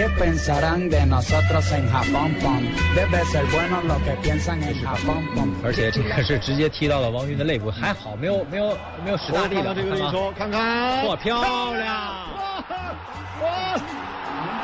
[0.00, 2.34] ¿Qué pensarán de nosotros en Japón?
[2.40, 2.58] Pom?
[2.94, 5.22] Debe ser bueno lo que piensan en Japón.
[5.36, 5.50] Pom.
[5.62, 11.42] 而且这个是直接踢到了王云的肋部，还好没有没有没有使大力的，这个看吗力球，看看，哇，漂
[11.74, 11.86] 亮！
[13.42, 13.76] 哇，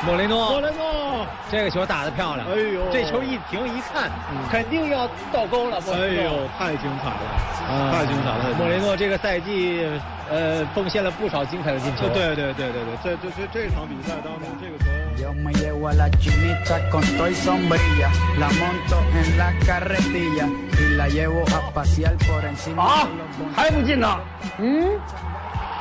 [0.07, 2.47] 莫雷诺，莫雷诺，这个球打得漂亮！
[2.49, 4.09] 哎呦这球一停一看，
[4.49, 5.79] 肯定要倒钩了。
[5.85, 7.21] 莫哎雷诺呦，太精彩了，
[7.69, 8.55] 啊太精彩了！
[8.57, 9.85] 莫雷诺这个赛季，
[10.31, 12.09] 呃，奉献了不少精彩的进球。
[12.09, 14.96] 对对对对对，这这这这场比赛当中，这个球。
[15.18, 20.46] Yo me llevo a la chinita con toy sombrilla, la monto en la carretilla
[20.78, 23.54] y la llevo a pasear por encima 啊 de los bonches.
[23.54, 24.20] 还不进呢？
[24.58, 24.98] 嗯。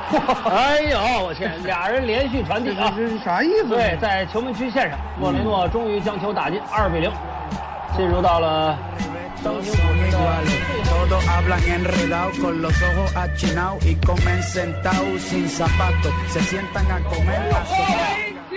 [0.46, 1.52] 哎呦，我天！
[1.64, 2.94] 俩人连续传递啊！
[2.96, 3.70] 这是啥意思？
[3.70, 7.10] 对，在球门区线上，莫雷诺终于将球打进，二比零，
[7.96, 8.78] 进入到了
[9.44, 10.54] Todos son iguales,
[10.88, 17.00] todos hablan enredados con los ojos achinados y comen sentados sin zapatos, se sientan a
[17.10, 17.66] comer a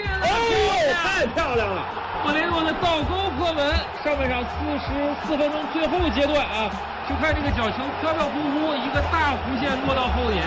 [0.04, 1.86] 哎呦，太漂亮了！
[2.24, 4.88] 莫雷诺的倒钩破门，上半场四十
[5.26, 6.70] 四分钟最后阶段啊，
[7.08, 10.44] 就看这个角球飘飘忽忽，一个大弧线落到后沿，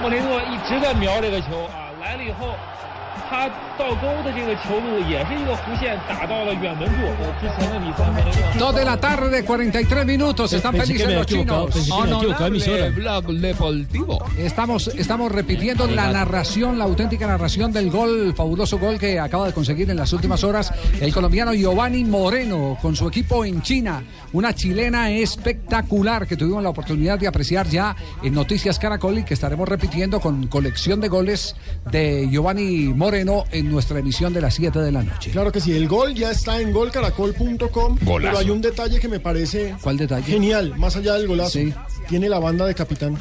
[0.00, 2.54] 莫雷诺一直在瞄这个球啊，来了以后，
[3.29, 6.95] 他倒钩的这个球路也是一个弧线打到了远门柱。
[7.01, 8.71] 呃，之前的比赛莫雷诺。
[8.71, 10.53] 2 de la tarde, 43 minutos.
[10.53, 11.75] Están Pensé que felices me los había equivocado, chinos.
[11.75, 12.89] pensé que me había equivocado de emisora.
[12.89, 14.25] Blog Deportivo.
[14.37, 19.47] Estamos, estamos repitiendo la narración, la auténtica narración del gol, el fabuloso gol que acaba
[19.47, 24.03] de conseguir en las últimas horas el colombiano Giovanni Moreno con su equipo en China.
[24.31, 29.33] Una chilena espectacular que tuvimos la oportunidad de apreciar ya en Noticias Caracol y que
[29.33, 31.55] estaremos repitiendo con colección de goles
[31.91, 35.30] de Giovanni Moreno en nuestra emisión de las 7 de la noche.
[35.32, 39.18] Claro que sí, el gol ya está en golcaracol.com, pero hay un detalle que me
[39.18, 40.24] parece ¿Cuál detalle?
[40.24, 41.50] genial, más allá del golazo.
[41.58, 41.74] Sí.
[42.08, 43.18] Tiene la banda de capitán.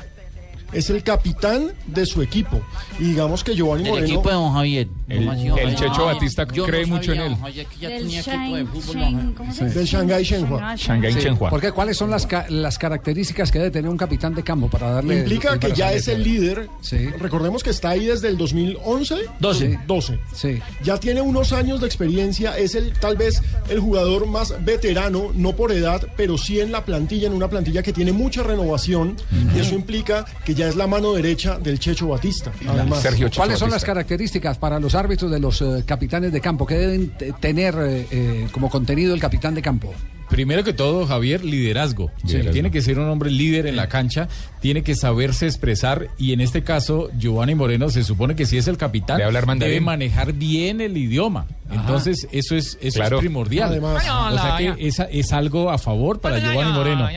[0.74, 2.62] Es el capitán de su equipo.
[3.00, 4.08] Y digamos que Giovanni El Moreno...
[4.08, 4.88] equipo de don Javier.
[5.10, 5.76] El- ¿Cómo ha sido, el?
[5.76, 7.30] Checho Batista yo no cree mucho en él.
[7.32, 9.68] don Javier, que ya Del tenía equipo de Shang- fútbol, Shang- don ¿cómo se Javier.
[9.68, 9.80] dice?
[9.80, 10.76] Del Shanghái Shenhua.
[10.78, 11.50] Shanghái Sí, Shenhua.
[11.50, 14.92] porque ¿cuáles son las, ca- las características que debe tener un capitán de campo para
[14.92, 15.20] darle...
[15.20, 16.70] Implica el que ya es el líder.
[16.82, 17.08] Sí.
[17.20, 19.16] Recordemos que está ahí desde el 2011.
[19.40, 19.80] 12.
[19.88, 20.20] 12.
[20.34, 20.60] Sí.
[20.84, 25.54] Ya tiene unos años de experiencia, es el tal vez el jugador más veterano, no
[25.54, 29.18] por edad, pero sí en la plantilla, en una plantilla que tiene mucha renovación,
[29.56, 32.52] y eso implica que ya es la mano derecha del Checho Batista.
[32.68, 36.42] Además, Sergio Checho ¿Cuáles son las características para los árbitros de los eh, capitanes de
[36.42, 36.66] campo?
[36.66, 39.94] ¿Qué deben tener eh, eh, como contenido el capitán de campo?
[40.32, 42.10] Primero que todo, Javier, liderazgo.
[42.24, 42.52] Liderazgo.
[42.54, 44.30] Tiene que ser un hombre líder en la cancha,
[44.62, 48.68] tiene que saberse expresar y en este caso, Giovanni Moreno se supone que si es
[48.68, 49.74] el capitán, Debe hablar mandarín.
[49.74, 51.46] debe manejar bien el idioma.
[51.70, 53.18] Entonces, eso es eso Claro.
[53.18, 53.70] es primordial.
[53.72, 54.04] Además.
[54.04, 57.08] o sea que esa es algo a favor para Giovanni Moreno.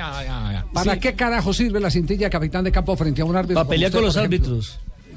[0.72, 1.00] ¿Para Sí.
[1.00, 3.54] qué carajo sirve la cintilla capitán de campo frente a un árbitro?
[3.56, 4.58] Para pelear usted, con los ejemplo?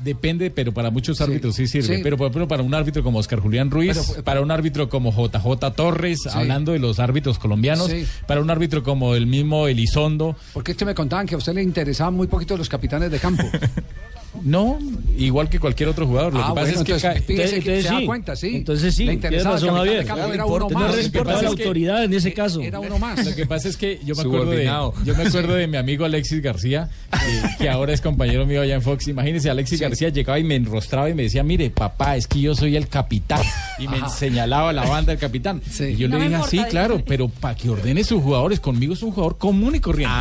[0.07, 1.97] Depende, pero para muchos árbitros sí, sirve.
[1.97, 2.01] sí.
[2.01, 5.11] Pero por ejemplo, para un árbitro como Oscar Julián Ruiz, Pero- para un árbitro como
[5.11, 7.91] JJ Torres, hablando de los árbitros colombianos,
[8.25, 11.53] para un árbitro como el mismo Elizondo, Porque es que me contaban que a usted
[11.53, 13.43] le interesaban muy poquito los capitanes de campo.
[14.43, 14.79] no,
[15.17, 16.33] igual que cualquier otro jugador.
[16.33, 18.05] Lo ah, que pasa bueno, es que entonces, que se da sí.
[18.05, 18.55] cuenta, sí.
[18.55, 20.05] Entonces sí, Le tiene razón, Javier.
[20.05, 20.91] Claro, era uno no más.
[20.91, 22.61] Lo que importa pasa la es que- autoridad en ese caso.
[22.61, 23.25] Era uno más.
[23.25, 26.05] Lo que pasa es que yo me acuerdo de, yo me acuerdo de mi amigo
[26.05, 29.07] Alexis García, que, que ahora es compañero mío allá en Fox.
[29.07, 32.55] Imagínese, Alexis García llegaba y me enrostraba y me decía, mire, papá, es que yo
[32.55, 33.41] soy el capitán.
[33.79, 35.61] Y me señalaba la banda del capitán.
[35.69, 35.85] Sí.
[35.85, 38.93] Y yo No le dije, importa, sí, claro, pero para que ordene sus jugadores, conmigo
[38.93, 40.15] es un jugador común y corriente.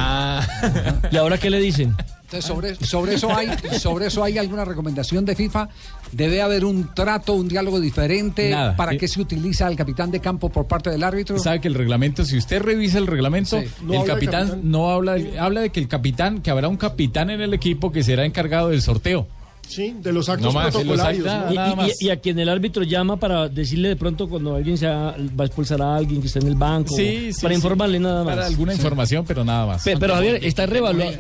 [1.11, 1.95] ¿Y ahora qué le dicen?
[2.27, 3.49] Entonces, sobre, sobre eso hay,
[3.79, 5.69] sobre eso hay alguna recomendación de FIFA.
[6.11, 8.51] Debe haber un trato, un diálogo diferente.
[8.51, 8.75] Nada.
[8.75, 11.39] ¿Para Eh, qué se utiliza el capitán de campo por parte del árbitro?
[11.39, 13.69] Sabe que el reglamento, si usted revisa el reglamento, Sí.
[13.83, 14.71] No el capitán, capitán.
[14.71, 18.03] no habla, habla de que el capitán, que habrá un capitán en el equipo que
[18.03, 19.29] será encargado del sorteo.
[19.69, 21.27] Sí, de los actos No más, de los protocolarios.
[21.27, 21.55] acta- ¿no?
[21.55, 22.01] nada más.
[22.03, 25.17] Y, y a quien el árbitro llama para decirle de pronto cuando alguien se va
[25.39, 27.59] va a expulsar a alguien que está en el banco, Sí, sí, para sí.
[27.59, 28.35] informarle nada más.
[28.37, 29.83] Para alguna información, pero nada más.
[29.85, 31.13] Pe- pero Javier, está revaluado.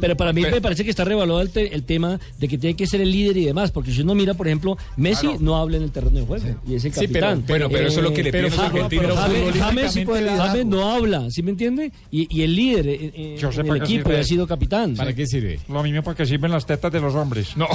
[0.00, 2.58] Pero para mí Pero- me parece que está revaluado el, te- el tema de que
[2.58, 5.56] tiene que ser el líder y demás, porque si uno mira, por ejemplo, Messi no
[5.56, 7.44] habla en el terreno de juego y es el Sí, pero- capitán.
[7.46, 9.18] Bueno, pero eso es lo que le pero piden los James- argentinos.
[9.58, 11.92] James- sí no habla, ¿sí me entiende?
[12.10, 14.94] Y, y el líder eh, eh, el equipo ha sido capitán.
[14.96, 15.58] ¿Para qué sirve?
[15.68, 17.56] Lo mismo para que sirven las tetas de los los hombres.
[17.56, 17.68] No.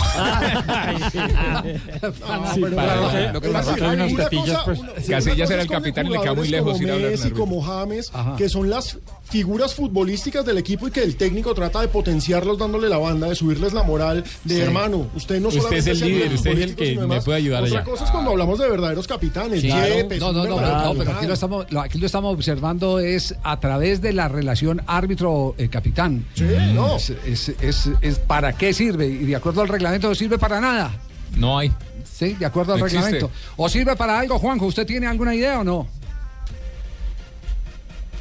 [4.65, 5.07] Pues.
[5.07, 7.31] Casillas era el capitán y le queda muy lejos como Messi,
[7.61, 8.35] James, Ajá.
[8.35, 8.97] que son las
[9.29, 13.35] figuras futbolísticas del equipo y que el técnico trata de potenciarlos dándole la banda, de
[13.35, 14.61] subirles la moral, de Sí.
[14.61, 17.63] hermano, usted no Usted solamente es el líder, usted es el que me puede ayudar
[17.63, 17.83] Otra allá.
[17.89, 19.61] cosa es cuando hablamos de verdaderos capitanes.
[19.61, 20.55] Yepes, No, no, no,
[20.97, 24.81] pero aquí lo, estamos, lo- aquí lo estamos observando es a través de la relación
[24.87, 26.25] árbitro-capitán.
[26.33, 26.95] Sí, no.
[26.95, 29.07] Es, es- es- es- ¿Para qué sirve?
[29.07, 30.91] Y de acuerdo al reglamento no sirve para nada.
[31.35, 31.71] No hay.
[32.11, 33.05] Sí, de acuerdo al No existe.
[33.11, 33.35] reglamento.
[33.57, 34.65] ¿O sirve para algo, Juanjo?
[34.67, 35.87] ¿Usted tiene alguna idea o no?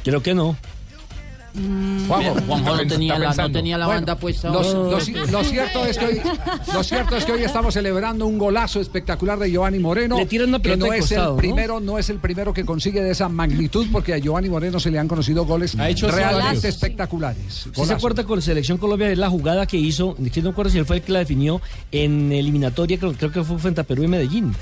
[0.03, 0.55] Creo que no.
[2.07, 4.49] Juanjo, Juanjo no tenía la, no tenía la Bueno, banda puesta.
[4.49, 6.21] Lo, lo- lo cierto es que hoy,
[6.73, 10.17] lo cierto es que hoy estamos celebrando un golazo espectacular de Giovanni Moreno.
[10.17, 11.97] Le tiran una que no es costado, el primero, ¿no?
[11.97, 15.07] es el primero que consigue de esa magnitud, porque a Giovanni Moreno se le han
[15.07, 17.67] conocido goles Ha hecho realmente espectaculares.
[17.73, 20.15] ¿Sí se acuerda con Selección Colombia es la jugada que hizo?
[20.15, 21.61] Que no recuerdo si él fue el que la definió
[21.91, 24.53] en eliminatoria, creo, creo que fue frente a Perú y Medellín.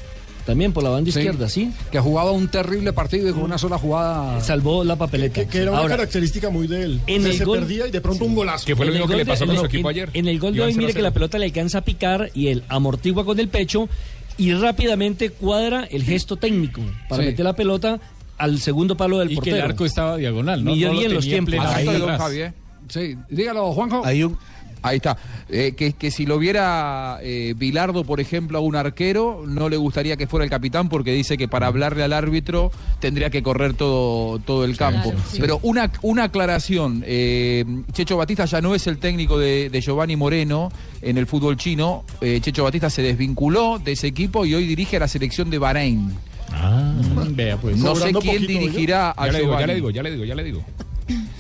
[0.46, 1.18] También por la banda Sí.
[1.20, 1.72] izquierda, ¿sí?
[1.92, 4.40] Que jugaba un terrible partido y con una sola jugada.
[4.42, 5.34] Salvó la papeleta.
[5.42, 7.02] Que, que era una Ahora, característica muy de él.
[7.08, 8.66] En que el se gol- perdía y de pronto un golazo.
[8.66, 10.10] Que fue lo el mismo que le de- pasó con no, su equipo en- ayer.
[10.14, 11.04] En el gol de hoy, 0 a mire que 0.
[11.04, 13.90] la pelota le alcanza a picar y él amortigua con el pecho
[14.38, 17.30] y rápidamente cuadra el gesto técnico para Sí.
[17.30, 18.00] meter la pelota
[18.38, 19.56] al segundo palo del Y que portero.
[19.58, 20.76] el arco estaba diagonal, ¿no?
[20.76, 21.56] No lo bien los tiempos.
[22.88, 24.04] Sí, dígalo, Juanjo.
[24.06, 24.38] Hay un,
[24.88, 25.18] ahí está.
[25.50, 29.78] Eh, que, que si lo viera eh, Bilardo, por ejemplo, a un arquero, no le
[29.78, 33.74] gustaría que fuera el capitán porque dice que para hablarle al árbitro tendría que correr
[33.74, 35.12] todo, todo el campo.
[35.12, 35.38] Claro, sí.
[35.40, 40.16] Pero una, una aclaración, eh, Checho Batista ya no es el técnico de, de Giovanni
[40.16, 40.72] Moreno
[41.02, 42.04] en el fútbol chino.
[42.22, 45.58] Eh, Checho Batista se desvinculó de ese equipo y hoy dirige a la selección de
[45.58, 46.12] Bahrein.
[46.52, 46.94] Ah,
[47.32, 47.78] vea, pues.
[47.78, 49.68] No sé quién poquito, dirigirá a Ya le digo, ya Giovanni.
[49.68, 50.66] le digo, ya le digo, ya le digo.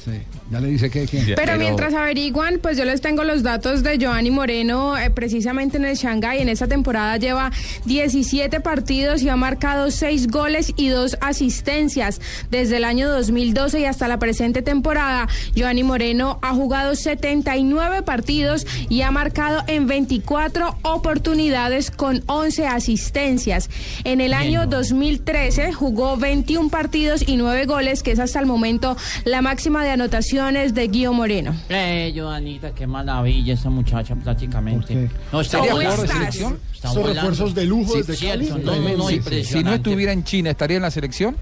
[0.05, 0.11] Sí,
[0.51, 1.07] ya le dice que.
[1.07, 5.09] que- Pero, Pero- mientras averiguan, pues yo les tengo los datos de Giovanni Moreno, eh,
[5.09, 6.41] precisamente en el Shanghái.
[6.43, 7.51] En esta temporada lleva
[7.85, 12.21] 17 partidos y ha marcado 6 goles y 2 asistencias.
[12.51, 18.67] Desde el año 2012 y hasta la presente temporada, Giovanni Moreno ha jugado 79 partidos
[18.89, 23.71] y ha marcado en 24 oportunidades con 11 asistencias.
[24.03, 28.95] En el año 2013 jugó 21 partidos y 9 goles, que es hasta el momento
[29.23, 31.55] la máxima de anotaciones de Guido Moreno.
[31.69, 35.09] Eh, Joanita, qué maravilla esa muchacha prácticamente.
[35.31, 36.03] No, está ¿Cómo volando.
[36.03, 36.17] estás?
[36.17, 36.59] selección?
[36.73, 38.63] Está refuerzos de lujo Sí, desde cierto, Cali.
[38.63, 39.43] No, no, no.
[39.43, 41.35] Si no estuviera en China, ¿estaría en la selección?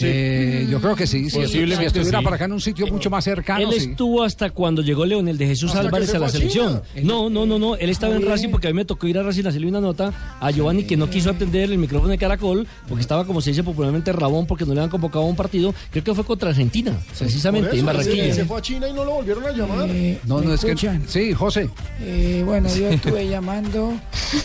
[0.00, 1.28] Eh, yo creo que sí.
[1.30, 1.36] sí.
[1.38, 2.24] Posiblemente si estuviera sí.
[2.24, 3.60] por acá en un sitio mucho más cercano.
[3.70, 3.90] Él sí.
[3.90, 6.82] estuvo hasta cuando llegó Leonel de Jesús Hasta Álvarez se a la selección.
[6.94, 7.04] China.
[7.06, 7.76] No, no, no, no.
[7.76, 9.80] Él estaba en Racing porque a mí me tocó ir a Racing a hacerle una
[9.80, 13.50] nota a Giovanni que no quiso atender el micrófono de Caracol porque estaba, como se
[13.50, 15.74] dice popularmente, rabón porque no le habían convocado a un partido.
[15.90, 18.32] Creo que fue contra Argentina, precisamente, en Barranquilla.
[18.34, 19.88] Se fue a China y no lo volvieron a llamar.
[20.24, 20.76] No, ¿Me no es que.
[21.08, 21.68] Sí, José.
[22.00, 23.94] Eh, bueno, yo estuve llamando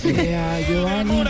[0.03, 1.21] eh, a Giovanni.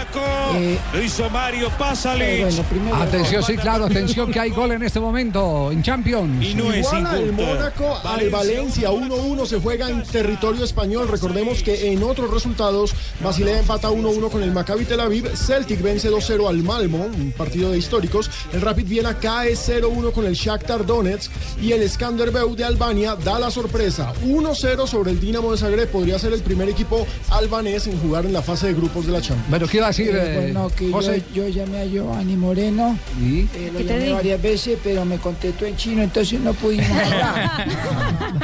[0.55, 2.41] eh, Lo hizo Mario, eh, pásale.
[2.41, 6.43] bueno, primero, Atención, sí, claro, atención que hay gol en este momento en Champions.
[6.45, 7.31] Y no es Iguala el.
[7.33, 11.07] Mónaco al Valencia 1-1 se juega en territorio español.
[11.07, 12.93] Recordemos que en otros resultados
[13.23, 17.71] Basilea empata 1-1 con el Maccabi Tel Aviv, Celtic vence 2-0 al Malmo, un partido
[17.71, 18.29] de históricos.
[18.53, 21.31] El Rapid Viena cae 0-1 con el Shakhtar Donetsk
[21.61, 25.89] y el Skanderbeu de Albania da la sorpresa 1-0 sobre el Dinamo de Zagreb.
[25.89, 29.21] Podría ser el primer equipo albanés en jugar en la fase de grupos de la
[29.21, 29.47] Champions.
[29.49, 31.23] Pero quiero decir, eh, eh, bueno, que yo, José.
[31.33, 33.41] yo llamé a Giovanni Moreno, ¿Y?
[33.41, 34.15] eh, lo ¿Qué te dijo?
[34.15, 37.67] varias veces, pero me contestó en chino, entonces no pudimos hablar.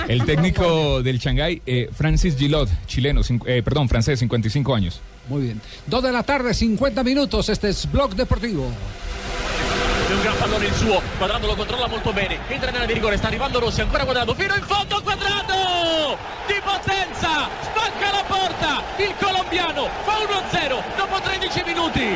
[0.07, 5.01] El técnico del Shanghái, eh, Francis Gillot, chileno, eh, perdón, francés, 55 años.
[5.29, 5.61] Muy bien.
[5.87, 7.49] Dos de la tarde, 50 minutos.
[7.49, 8.67] Este es Blog Deportivo.
[10.11, 13.15] È un gran pallone il suo, Quadrado lo controlla molto bene, entra nella di rigore,
[13.15, 16.17] sta arrivando Rossi, ancora Quadrado, fino in fondo Quadrado!
[16.47, 22.07] Di potenza, spacca la porta, il colombiano fa 1-0 dopo 13 minuti.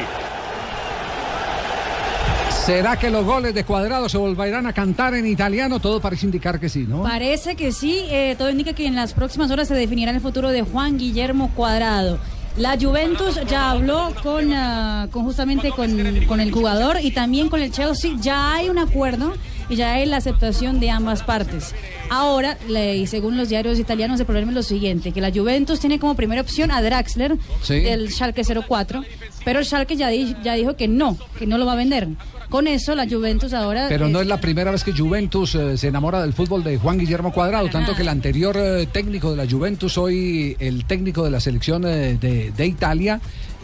[2.65, 5.79] ¿Será que los goles de cuadrado se volverán a cantar en italiano?
[5.79, 7.03] Todo parece indicar que sí, ¿no?
[7.03, 10.49] Parece que sí, eh, todo indica que en las próximas horas se definirá el futuro
[10.49, 12.17] de Juan Guillermo Cuadrado.
[12.57, 15.91] La Juventus ya habló con, ah, con justamente con,
[16.25, 18.13] con el jugador y también con el Chelsea.
[18.19, 19.33] Ya hay un acuerdo
[19.69, 21.75] y ya hay la aceptación de ambas partes.
[22.09, 25.79] Ahora, le- y según los diarios italianos, el problema es lo siguiente, que la Juventus
[25.81, 27.81] tiene como primera opción a Draxler Sí.
[27.81, 29.03] del Schalke 04,
[29.43, 32.07] pero el Schalke ya, di- ya dijo que no, que no lo va a vender.
[32.49, 33.87] Con eso la Juventus ahora...
[33.89, 36.97] Pero no es la primera vez que Juventus eh, se enamora del fútbol de Juan
[36.97, 37.95] Guillermo Cuadrado, tanto nada.
[37.95, 42.17] que el anterior eh, técnico de la Juventus, hoy el técnico de la selección eh,
[42.19, 43.19] de, de Italia,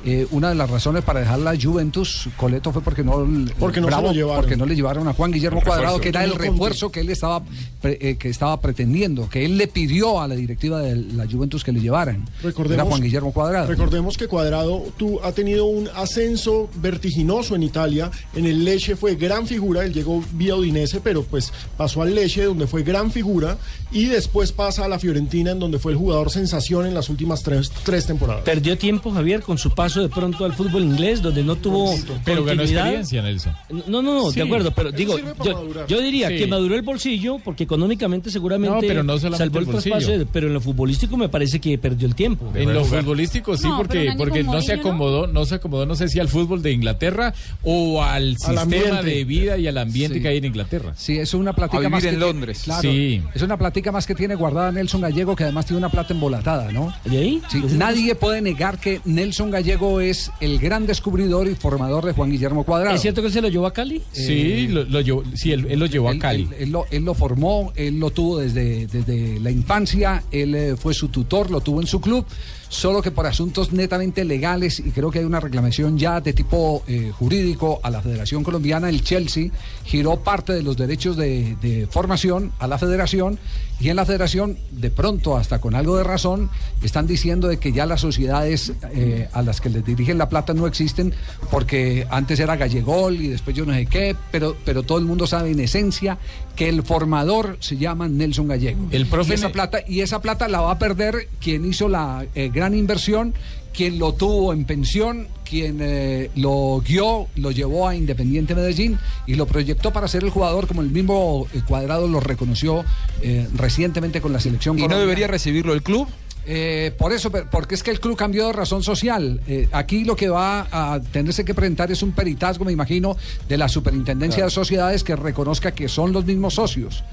[0.06, 3.28] eh, una de las razones para dejar la Juventus, Coleto, fue porque no,
[3.60, 4.42] Porque no se Bravo, lo llevaron.
[4.42, 7.44] porque no le llevaron a Juan Guillermo Cuadrado, que era el refuerzo que él estaba,
[7.82, 11.64] pre- eh, que estaba pretendiendo, que él le pidió a la directiva de la Juventus
[11.64, 12.28] que le llevaran.
[12.42, 13.68] Recordemos, era Juan Guillermo Cuadrado.
[13.68, 18.10] Recordemos que Cuadrado tú, ha tenido un ascenso vertiginoso en Italia.
[18.36, 19.84] En el Leche fue gran figura.
[19.86, 23.58] Él llegó vía Udinese, pero pues pasó al Leche, donde fue gran figura.
[23.92, 27.44] Y después pasa a la Fiorentina, en donde fue el jugador sensación en las últimas
[27.44, 28.44] tres, tres temporadas.
[28.44, 31.94] Perdió tiempo, Javier, con su paso de pronto al fútbol inglés, donde no tuvo
[32.24, 33.54] Pero ganó experiencia, Nelson.
[33.88, 34.38] No, no, no, Sí.
[34.38, 36.38] de acuerdo, pero digo, yo, yo diría Sí.
[36.38, 39.98] que maduró el bolsillo, porque económicamente seguramente No, pero no salvó el el bolsillo.
[39.98, 42.52] traspaso, pero en lo futbolístico me parece que perdió el tiempo.
[42.56, 46.08] En lo futbolístico sí, No, porque, porque no se acomodó, no se acomodó, no sé
[46.08, 47.34] si al fútbol de Inglaterra
[47.64, 49.04] o al Al sistema ambiente.
[49.04, 50.22] de vida y al ambiente Sí.
[50.22, 50.94] que hay en Inglaterra.
[50.96, 52.62] Sí, es una platica A vivir más que en tiene- Londres.
[52.64, 53.22] claro, Sí.
[53.34, 56.72] Es una platica más que tiene guardada Nelson Gallego, que además tiene una plata embolatada,
[56.72, 56.94] ¿no?
[57.10, 57.42] ¿Y ahí?
[57.50, 62.30] Sí, nadie puede negar que Nelson Gallego es el gran descubridor y formador de Juan
[62.30, 62.96] Guillermo Cuadrado.
[62.96, 64.02] ¿Es cierto que se lo llevó a Cali?
[64.12, 66.44] Sí, lo, lo llevó, sí él, él lo llevó a Cali.
[66.44, 70.76] Él, él lo, él lo formó, él lo tuvo desde, desde la infancia, él eh,
[70.76, 72.26] fue su tutor, lo tuvo en su club,
[72.72, 76.84] solo que por asuntos netamente legales, y creo que hay una reclamación ya de tipo
[76.88, 79.52] eh, jurídico a la Federación Colombiana, el Chelsea
[79.84, 83.38] giró parte de los derechos de, formación a la Federación,
[83.82, 86.50] y en la Federación, de pronto, hasta con algo de razón,
[86.82, 90.54] están diciendo de que ya las sociedades eh, a las que les dirigen la plata
[90.54, 91.14] no existen,
[91.50, 95.28] porque antes era Gallegol y después yo no sé qué, pero, pero todo el mundo
[95.28, 96.20] sabe en esencia
[96.56, 98.88] que el formador se llama Nelson Gallego.
[98.92, 102.26] El profe y esa plata y esa plata la va a perder quien hizo la
[102.36, 103.34] eh, gran inversión,
[103.74, 109.36] quien lo tuvo en pensión, quien eh, lo guió, lo llevó a Independiente Medellín y
[109.36, 112.86] lo proyectó para ser el jugador como el mismo eh, Cuadrado lo reconoció
[113.22, 114.80] eh, recientemente con la selección.
[114.80, 116.08] ¿Y no debería recibirlo el club?
[116.46, 119.40] Eh, por eso, porque es que el club cambió de razón social.
[119.48, 123.16] Eh, aquí lo que va a tenerse que presentar es un peritazgo, me imagino,
[123.48, 127.04] de la Superintendencia de Sociedades que reconozca que son los mismos socios.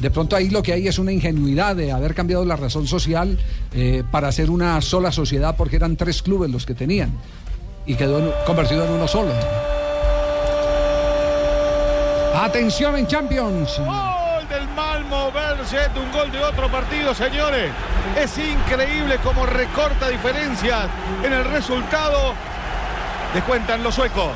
[0.00, 3.38] De pronto ahí lo que hay es una ingenuidad de haber cambiado la razón social
[3.72, 7.12] eh, para hacer una sola sociedad porque eran tres clubes los que tenían
[7.86, 9.32] y quedó en- convertido en uno solo.
[12.34, 13.78] Atención en Champions.
[13.78, 14.25] Gol
[15.08, 17.70] Malmo Berget, un gol de otro partido, señores.
[18.18, 20.88] Es increíble cómo recorta diferencias
[21.22, 22.34] en el resultado.
[23.34, 24.30] Descuentan los suecos.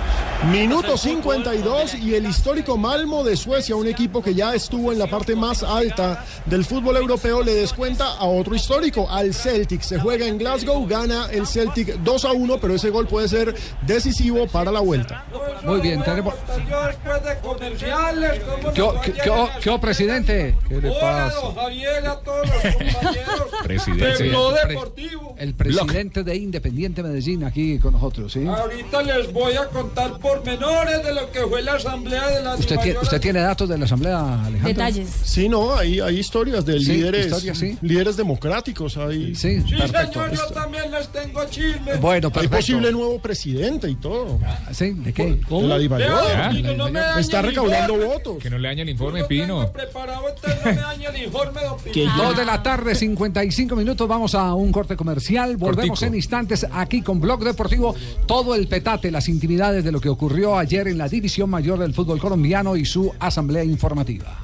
[0.51, 5.07] Minuto 52 y el histórico Malmo de Suecia, un equipo que ya estuvo en la
[5.07, 9.83] parte más alta del fútbol europeo, le descuenta a otro histórico, al Celtic.
[9.83, 13.55] Se juega en Glasgow, gana el Celtic 2 a 1, pero ese gol puede ser
[13.83, 15.25] decisivo para la vuelta.
[15.63, 16.35] Muy bien, tenemos.
[16.57, 20.57] Después de comerciales, ¿cómo ¿Qué, qué- qué- qué- presidente?
[20.69, 21.27] ¿Qué le pasa?
[21.27, 24.23] a todos los compañeros Presidente.
[24.25, 25.35] de Blog Pre- Deportivo.
[25.39, 28.41] El presidente de Independiente Medellín aquí con nosotros, ¿sí?
[28.81, 32.79] Ahorita les voy a contar pormenores de lo que fue la asamblea de la ¿Usted
[32.79, 35.05] tiene, ¿Usted tiene datos de la Asamblea, Alejandro?
[35.23, 37.79] Sí, no, hay, hay historias de Sí, líderes, historias, sí.
[37.83, 38.97] líderes democráticos.
[38.97, 39.35] Hay...
[39.35, 40.25] Sí, Sí, perfecto.
[40.25, 41.97] señor, yo también les tengo chisme.
[42.01, 42.57] Bueno, Hay perfecto.
[42.57, 44.39] posible nuevo presidente y todo.
[44.73, 44.91] ¿Sí?
[44.91, 45.39] ¿De qué?
[45.49, 48.15] De la Pino, no me dañe Está recaudando informe.
[48.15, 48.39] votos.
[48.43, 49.71] Que no le dañe el informe, Pino.
[49.73, 52.17] Preparado, usted no me dañe el informe, don Pino.
[52.17, 54.09] Dos de la tarde, 55 minutos.
[54.09, 55.57] Vamos a un corte comercial.
[55.59, 56.07] Volvemos Cortico.
[56.07, 57.95] en instantes aquí con Blog Deportivo.
[58.27, 61.93] Todo el petate, las intimidades de lo que ocurrió ayer en la División Mayor del
[61.93, 64.39] Fútbol Colombiano y su asamblea informativa.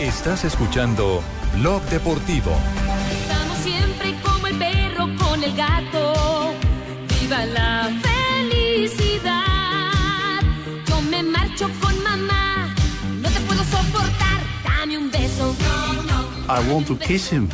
[0.00, 1.22] Estás escuchando
[1.58, 2.50] Blog Deportivo.
[3.22, 6.52] Estamos siempre como el perro con el gato.
[7.20, 9.40] Viva la felicidad.
[10.88, 12.74] Yo me marcho con mamá.
[13.22, 14.40] No te puedo soportar.
[14.64, 15.54] Dame un beso.
[16.48, 17.48] I want to kiss him.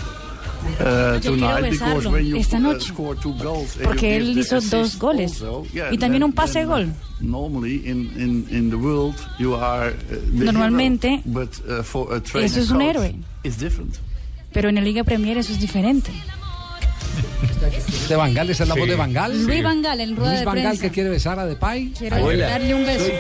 [0.79, 4.17] Uh, Yo quiero tonight because besarlo when you esta noche, score two goals and porque
[4.17, 6.93] él hizo dos goles also, yeah, y también then- un pase then, gol.
[7.21, 12.21] Normally in, in, in the world you are the Normalmente, hero, but uh, for a
[12.21, 13.15] trainer eso es un héroe.
[13.43, 13.97] It's different.
[14.53, 16.11] Pero en la Liga Premier eso es diferente.
[18.09, 18.51] ¿De Bangal?
[18.51, 18.81] ¿Esa es la Sí.
[18.81, 19.45] voz de Bangal?
[19.47, 20.83] Luis Van Gaal, en rueda Luis de prensa.
[20.83, 21.93] que quiere besar a Depay.
[21.99, 23.11] Quiero darle un beso.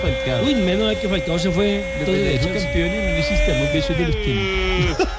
[0.44, 2.02] Uy, menos de que Falcao se fue.
[2.04, 4.08] todo de hecho, campeones no necesitamos besos de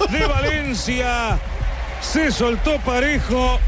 [0.06, 1.40] los de Valencia.
[2.02, 3.60] Se soltó parejo.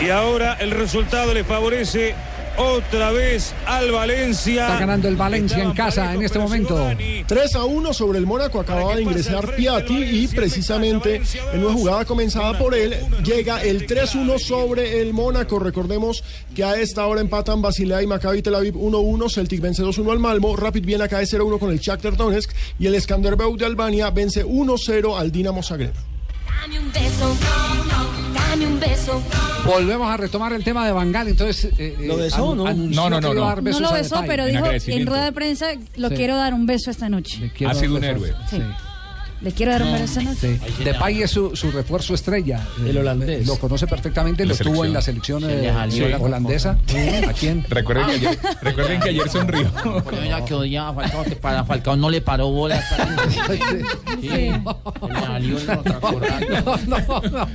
[0.00, 2.14] Y ahora el resultado le favorece
[2.56, 4.66] otra vez al Valencia.
[4.66, 6.78] Está ganando el Valencia en casa en este momento.
[7.26, 8.60] 3 a 1 sobre el Mónaco.
[8.60, 12.94] Acababa de ingresar Piatti y precisamente en una jugada comenzada por él
[13.24, 15.58] llega el 3-1 sobre el Mónaco.
[15.58, 16.22] Recordemos
[16.54, 19.30] que a esta hora empatan Basilea y Maccabi Tel Aviv 1-1.
[19.30, 20.56] Celtic vence 2-1 al Malmo.
[20.56, 25.18] Rapid Viena cae 0-1 con el Shakhtar Donetsk y el Skanderbeu de Albania vence 1-0
[25.18, 26.11] al Dinamo Zagreb.
[26.62, 27.36] Dame un beso.
[27.40, 29.22] Dame dame un beso.
[29.64, 31.72] Volvemos a retomar el tema de Bangal, entonces...
[31.76, 32.64] eh, ¿Lo eh, besó o no?
[32.72, 33.56] No, no, no, no.
[33.60, 36.14] No lo besó, pero En dijo en rueda de prensa, lo Sí.
[36.14, 37.50] quiero dar un beso esta noche.
[37.66, 38.32] Ha sido un héroe.
[38.48, 38.62] Sí.
[39.42, 40.08] Le quiero dar un noche.
[40.40, 40.58] Sí.
[40.84, 42.60] Depay es su, su refuerzo estrella.
[42.86, 43.46] El Eh, holandés.
[43.46, 45.40] Lo conoce perfectamente, lo tuvo en la selección.
[45.42, 46.78] selección Se eh, holandesa.
[47.28, 47.64] ¿A quién?
[47.68, 49.70] Recuerden que ayer, recuerden que ayer sonrió.
[50.46, 52.80] Que odiaba a Falcao, que para Falcao no le paró bola.
[54.20, 56.64] Sí, le salió el otra corral.
[56.86, 57.48] No, no, no.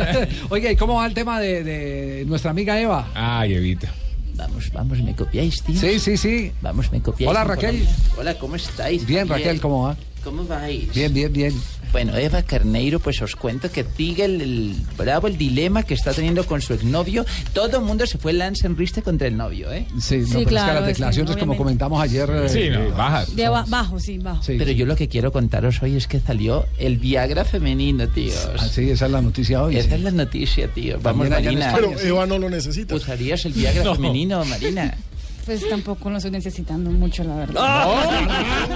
[0.50, 3.08] Oiga, ¿y cómo va el tema de, de nuestra amiga Eva?
[3.14, 3.92] Ay, Evita.
[4.36, 5.78] Vamos, vamos, ¿me copiáis, tío?
[5.80, 6.52] Sí, sí, sí.
[6.60, 7.30] Vamos, ¿me copiáis?
[7.30, 7.86] Hola, Raquel.
[8.18, 9.06] Hola, ¿cómo estáis?
[9.06, 9.96] Bien, Raquel, ¿cómo va?
[10.24, 10.92] ¿Cómo vais?
[10.94, 11.52] Bien, bien, bien.
[11.92, 16.12] Bueno, Eva Carneiro, pues os cuento que sigue el, el bravo el dilema que está
[16.12, 17.24] teniendo con su exnovio.
[17.52, 19.86] Todo el mundo se fue lance en riste contra el novio, ¿eh?
[20.00, 21.58] Sí, no, Sí, pero es que claro, las es que declaraciones, como obviamente.
[21.58, 22.30] comentamos ayer...
[22.30, 23.36] eh, Sí, no, eh, bajas.
[23.36, 24.42] De aba- bajo, sí, bajo.
[24.42, 24.76] sí, Pero sí.
[24.76, 28.48] yo lo que quiero contaros hoy es que salió el Viagra femenino, tíos.
[28.58, 29.76] Ah, sí, esa es la noticia hoy.
[29.76, 29.94] Esa sí.
[29.94, 30.98] es la noticia, tío.
[31.00, 31.66] Vamos, Marina.
[31.68, 31.72] España.
[31.76, 32.94] Pero Eva no lo necesita.
[32.96, 34.96] ¿Usarías el Viagra femenino, Marina?
[35.44, 37.60] Pues tampoco lo estoy necesitando mucho, la verdad.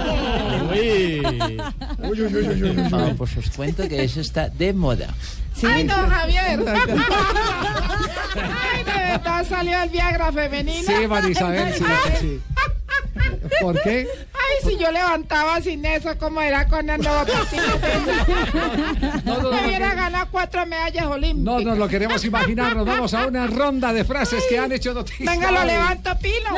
[0.71, 1.21] Uy,
[2.01, 2.73] uy, uy, uy, uy, uy.
[2.89, 5.07] No, pues os cuento que eso está de moda.
[5.67, 6.59] Ay, no, Javier.
[8.35, 10.83] Ay, de verdad salió el Viagra femenino.
[10.85, 11.83] Sí, Marisabel, sí,
[12.19, 12.41] sí.
[13.61, 14.07] ¿Por qué?
[14.33, 17.63] Ay, si yo levantaba sin eso, ¿cómo era con el nuevo partido?
[19.25, 21.43] No, no, no, Me hubiera ganado cuatro medallas olímpicas.
[21.43, 24.93] No nos lo queremos imaginar, nos vamos a una ronda de frases que han hecho
[24.93, 25.29] noticia.
[25.29, 26.49] Venga, lo levanto, Pino.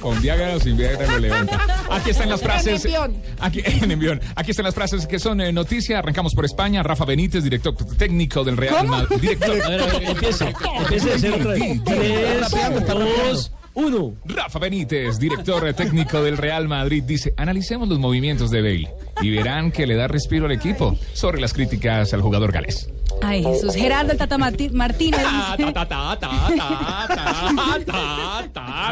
[0.00, 1.60] Con Viagra o sin Viagra lo levanta.
[1.90, 2.84] Aquí están las frases.
[2.84, 3.22] En envión.
[3.38, 4.20] Aquí, en envión.
[4.34, 5.98] Aquí están las frases que son eh, noticia.
[5.98, 6.82] Arrancamos por España.
[6.82, 9.18] Rafa Benítez, director técnico del Real Madrid.
[9.20, 9.62] Director.
[9.62, 10.54] A ver, a ver, empiece.
[10.78, 11.84] Empiece de cero otra vez.
[11.84, 12.50] Tres,
[12.88, 14.14] dos, uno.
[14.24, 18.88] Rafa Benítez, director técnico del Real Madrid, dice, analicemos los movimientos de Bale
[19.22, 22.88] y verán que le da respiro al equipo sobre las críticas al jugador galés.
[23.22, 23.74] Ay, Jesús.
[23.74, 25.20] Gerardo el Tata Martí- Martínez.
[25.20, 25.72] dice-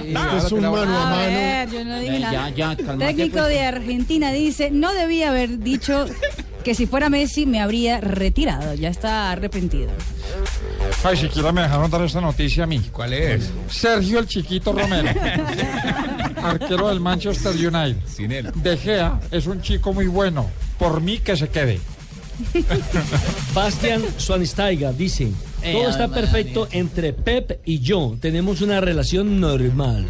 [0.05, 1.17] Este es un mano a mano.
[1.27, 2.51] ver, yo no dije Ya, nada.
[2.51, 3.49] ya, cálmate, Técnico pues.
[3.49, 6.07] de Argentina dice, no debía haber dicho
[6.69, 8.75] que si fuera Messi me habría retirado.
[8.75, 9.89] Ya está arrepentido.
[11.03, 12.79] Ay, siquiera me dejaron dar esta noticia a mí.
[12.93, 13.51] ¿Cuál es?
[13.71, 15.09] Sergio el Chiquito Romero,
[16.43, 17.97] arquero del Manchester United.
[18.07, 18.53] Sin él.
[18.55, 20.45] De Gea es un chico muy bueno.
[20.79, 21.81] Por mí que se quede.
[23.55, 28.15] Bastian Schweinsteiger dice, Eh, todo está perfecto entre Pep y yo.
[28.21, 30.07] Tenemos una relación normal.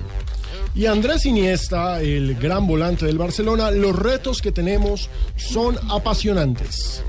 [0.74, 7.02] Y Andrés Iniesta, el gran volante del Barcelona, los retos que tenemos son apasionantes.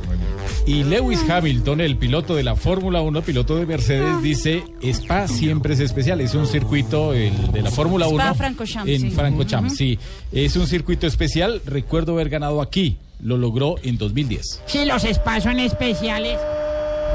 [0.65, 5.73] Y Lewis Hamilton, el piloto de la Fórmula 1, piloto de Mercedes, dice, Spa siempre
[5.73, 6.21] es especial.
[6.21, 8.19] Es un circuito el de la Fórmula 1.
[8.23, 9.11] Spa-Francorchamps, En sí.
[9.11, 9.99] Francorchamps, sí.
[10.31, 11.61] Es un circuito especial.
[11.65, 12.97] Recuerdo haber ganado aquí.
[13.21, 14.61] Lo logró en 2010.
[14.65, 16.39] Si los spas son especiales.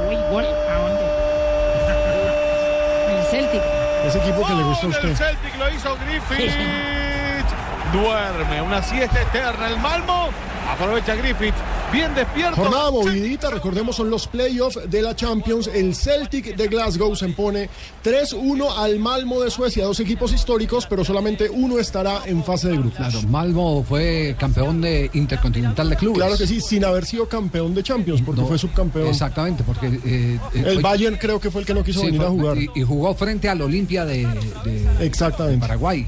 [0.08, 0.44] Uy, gol.
[0.44, 1.00] ¿A dónde?
[3.20, 3.83] El Celtic.
[4.06, 5.16] Ese equipo que le gusta a usted.
[5.16, 7.46] Celtic lo hizo Griffith.
[7.92, 9.68] Duerme, una siesta eterna.
[9.68, 10.30] El Malmo
[10.68, 11.54] aprovecha Griffith.
[11.92, 12.56] Bien despierto.
[12.56, 15.68] Jornada movidita, recordemos, son los playoffs de la Champions.
[15.72, 17.68] El Celtic de Glasgow se impone
[18.02, 19.84] 3-1 al Malmo de Suecia.
[19.84, 22.96] Dos equipos históricos, pero solamente uno estará en fase de grupos.
[22.96, 26.18] Claro, Malmo fue campeón de Intercontinental de Clubes.
[26.18, 29.06] Claro que sí, sin haber sido campeón de Champions, porque No, fue subcampeón.
[29.08, 29.86] Exactamente, porque...
[29.86, 32.32] eh, eh, El Bayern creo que fue el que no quiso Sí, venir fue- a
[32.32, 32.58] jugar.
[32.58, 34.26] Y, y jugó frente al Olimpia de,
[34.64, 35.56] de- Exactamente.
[35.56, 36.06] de Paraguay,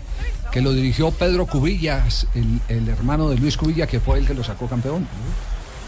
[0.52, 4.34] que lo dirigió Pedro Cubillas, el, el hermano de Luis Cubilla, que fue el que
[4.34, 5.06] lo sacó campeón.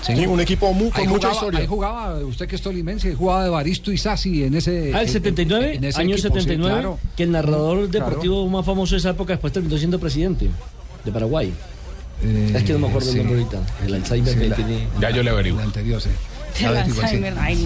[0.02, 1.60] Sí, un equipo con Ahí mucha jugaba- historia.
[1.60, 4.92] Ahí jugaba, usted que es tolimense, jugaba de Baristo y Sassi en ese...
[4.94, 6.98] Ah, el en- 79, en ese año equipo, sí, 79, claro.
[7.16, 8.06] que el narrador Claro.
[8.06, 10.48] deportivo más famoso de esa época después terminó siendo presidente
[11.04, 11.52] de Paraguay.
[12.22, 13.18] Eh, es que no me acuerdo sí.
[13.18, 13.62] el nombre ahorita.
[13.84, 14.88] El Alzheimer Sí, que la- tiene.
[15.00, 15.60] Ya yo le averiguo.
[15.60, 16.10] El anterior, sí.
[16.66, 17.64] Alzheimer, ay, no.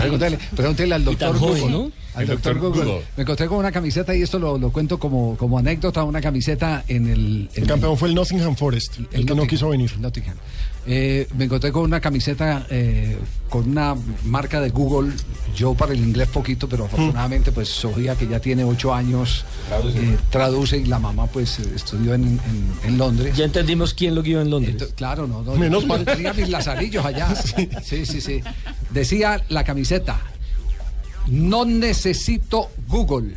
[0.54, 1.70] Pregúntele, al doctor Google.
[1.70, 1.90] ¿no?
[2.14, 2.92] Al El doctor doctor Google.
[2.92, 3.04] Google.
[3.16, 6.84] Me encontré con una camiseta y esto lo, lo cuento como, como anécdota, una camiseta
[6.88, 7.48] en el...
[7.54, 9.98] en El campeón fue el Nottingham Forest, el, que no quiso venir.
[9.98, 10.36] Nottingham.
[10.84, 13.16] Eh, me encontré con una camiseta eh,
[13.48, 15.12] con una marca de Google.
[15.54, 19.44] Yo para el inglés poquito, pero afortunadamente pues Sofía que ya tiene ocho años
[19.94, 23.36] eh, traduce y la mamá pues eh, estudió en, en- en Londres.
[23.36, 24.92] Ya entendimos quién lo guió en Londres.
[24.96, 25.54] Claro, no, no.
[25.54, 26.04] Menos mal.
[26.04, 27.28] Tenía mis lazarillos allá.
[27.84, 28.40] Sí, sí, sí.
[28.90, 30.18] Decía la camiseta:
[31.28, 33.36] No necesito Google.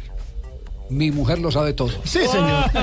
[0.90, 1.90] Mi mujer lo sabe todo.
[2.04, 2.66] Sí, señor.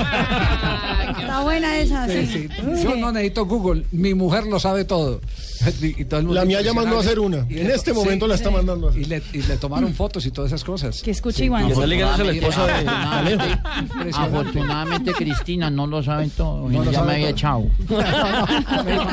[1.19, 2.25] Está buena esa, sí.
[2.25, 2.83] Sí, sí.
[2.83, 5.21] Yo no necesito Google, mi mujer lo sabe todo.
[5.81, 7.45] Y- y todo el mundo La mía ya mandó a hacer una.
[7.49, 9.01] Y En le- este momento la está mandando a hacer.
[9.01, 11.01] Y le, y le tomaron fotos y todas esas cosas.
[11.01, 11.67] Que escuche igual.
[11.67, 13.59] Que no le ganas a la esposa de Afortunadamente,
[14.13, 16.69] afortunadamente, Cristina no lo saben todo.
[16.69, 17.35] No lo ya sabe me había todo.
[17.35, 17.65] echado.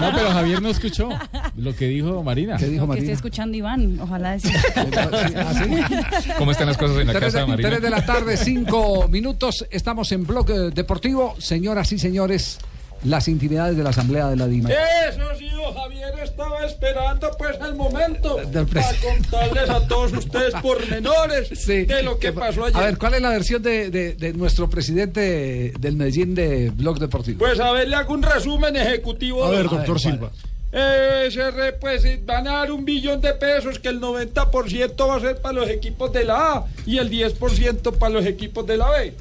[0.00, 1.08] No, pero Javier no escuchó.
[1.56, 2.56] Lo que dijo Marina.
[2.56, 4.52] ¿Qué dijo Que esté escuchando Iván, ojalá decir.
[6.38, 7.68] ¿Cómo están las cosas en la Tres casa de, de Marina?
[7.70, 9.66] tres de la tarde, cinco minutos.
[9.70, 11.34] Estamos en Blog Deportivo.
[11.38, 12.58] Señoras y señores,
[13.04, 14.70] las intimidades de la Asamblea de la DIMA.
[14.70, 20.54] Eso sí, don Javier estaba esperando pues el momento Del para contarles a todos ustedes
[20.62, 22.76] pormenores de lo que pasó ayer.
[22.76, 26.98] A ver, ¿cuál es la versión de, de- de nuestro presidente del Medellín de Blog
[26.98, 27.38] Deportivo?
[27.38, 29.44] Pues a ver, le hago un resumen ejecutivo.
[29.44, 30.30] A ver, doctor Silva.
[30.76, 35.08] Eh, se re- pues eh, van a dar un billón de pesos que el 90%
[35.08, 38.66] va a ser para los equipos de la A y el 10% para los equipos
[38.66, 39.14] de la B.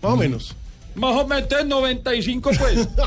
[0.00, 0.56] Más o menos.
[0.96, 2.88] Más o menos 95 pues.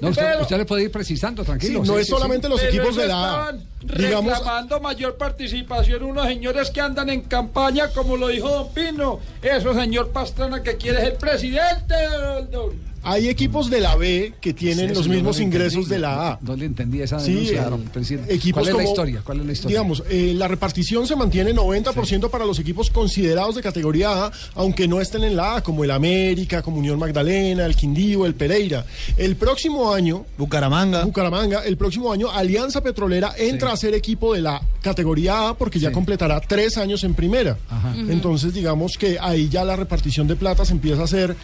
[0.00, 1.82] No, usted, Pero- usted le puede ir precisando, tranquilo.
[1.84, 6.70] Sí, no es solamente los Pero equipos de la Digamos, reclamando mayor participación unos señores
[6.70, 9.20] que andan en campaña, como lo dijo Don Pino.
[9.42, 11.94] Eso, señor Pastrana, que quiere ser presidente.
[12.20, 15.90] don- don- hay equipos de la B que tienen Sí, los mismos no ingresos entendí,
[15.94, 16.38] de la A.
[16.42, 18.34] No le entendí esa Sí, denuncia, eh, don presidente.
[18.34, 19.22] equipos ¿Cuál es la como- historia?
[19.24, 19.78] ¿Cuál es la historia?
[19.78, 24.88] Digamos, eh, la repartición se mantiene 90% para los equipos considerados de categoría A, aunque
[24.88, 28.84] no estén en la A, como el América, como Unión Magdalena, el Quindío, el Pereira.
[29.16, 31.04] El próximo año, Bucaramanga.
[31.04, 35.78] Bucaramanga, el próximo año, Alianza Petrolera entra a ser equipo de la categoría A porque
[35.78, 37.56] ya completará tres años en primera.
[37.70, 38.10] Ujú.
[38.10, 41.36] Entonces, digamos que ahí ya la repartición de plata se empieza a hacer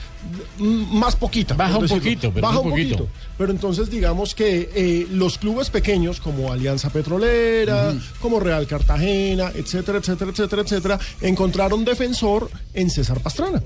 [0.59, 1.52] mm, más poquita.
[1.57, 2.03] Baja un decirlo.
[2.03, 3.09] poquito, pero Baja un poquito.
[3.38, 9.99] Pero entonces digamos que eh, los clubes pequeños como Alianza Petrolera, como Real Cartagena, etcétera,
[9.99, 13.62] etcétera, etcétera, etcétera, encontraron defensor en César Pastrana.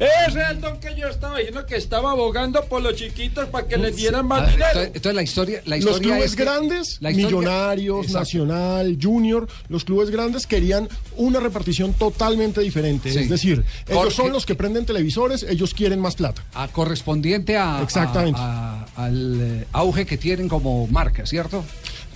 [0.00, 3.68] Ese es el don que yo estaba diciendo que estaba abogando por los chiquitos para
[3.68, 4.68] que les dieran más ver, dinero.
[4.70, 8.18] entonces, entonces la historia, la Los historia clubes es que- grandes, la historia- Millonarios, Exacto.
[8.20, 13.12] Nacional, Junior, los clubes grandes querían una repartición totalmente diferente.
[13.12, 13.18] Sí.
[13.18, 16.42] Es decir, ellos Jorge- son los que prenden televisores, ellos quieren más plata.
[16.54, 18.40] a correspondiente a, Exactamente.
[18.40, 21.62] a- a- al eh, auge que tienen como marca, ¿cierto?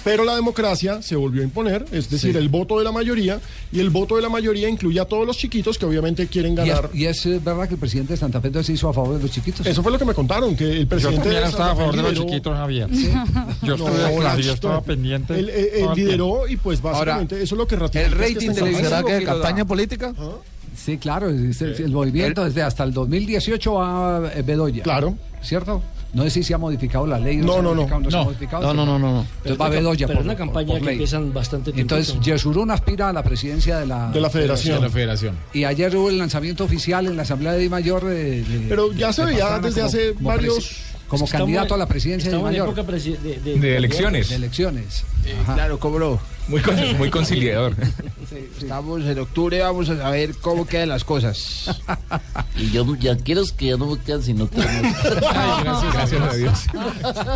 [0.05, 2.39] Pero la democracia se volvió a imponer, es decir, Sí.
[2.39, 3.41] el voto de la mayoría,
[3.73, 6.61] y el voto de la mayoría incluye a todos los chiquitos que obviamente quieren Y
[6.61, 6.91] es, ganar.
[6.93, 9.17] y es, eh, verdad que el presidente de Santa Fe entonces se hizo a favor
[9.17, 9.67] de los chiquitos.
[9.67, 12.03] Eso fue lo que me contaron, que el presidente también de estaba a favor de
[12.03, 12.89] los lideró- chiquitos, Javier.
[13.63, 17.37] Yo estuve claro, yo estaba pendiente Él, él- él todo el lideró y pues básicamente
[17.43, 18.07] eso es lo que ratifica.
[18.07, 20.15] el es que rating televisivo Santa Fe- ¿Será que campaña política?
[20.77, 24.83] Sí, claro, es el, el movimiento desde hasta el 2018 va eh, Bedoya.
[24.83, 25.17] Claro.
[25.41, 25.83] ¿Cierto?
[26.15, 27.41] No sé si se ha modificado la ley.
[27.41, 27.87] o No, no, no.
[27.89, 28.33] No.
[28.61, 29.09] No, no, no, no.
[29.21, 31.73] Entonces Pero va es una- Bedoya pero por, es una campaña por que empiezan bastante
[31.73, 31.97] tiempito.
[31.99, 34.77] Entonces, Yesurún aspira a la presidencia de la, De la federación.
[34.77, 35.35] De la federación.
[35.53, 38.05] Y ayer hubo el lanzamiento oficial en la Asamblea de Di Mayor.
[38.05, 40.55] de- de- Pero ya de se veía desde como- hace como varios-
[41.07, 42.79] Como Estamos- candidato a la presidencia de Di estamos en Mayor.
[42.79, 44.29] época de, de- De elecciones.
[44.31, 45.05] De elecciones.
[45.55, 46.19] Claro, cómo no.
[46.49, 47.75] Muy, con- muy conciliador.
[48.61, 51.81] Estamos en octubre, vamos a saber cómo quedan las cosas.
[52.57, 56.59] Y yo ya quiero que ya no me quedan sino que gracias, gracias a Dios.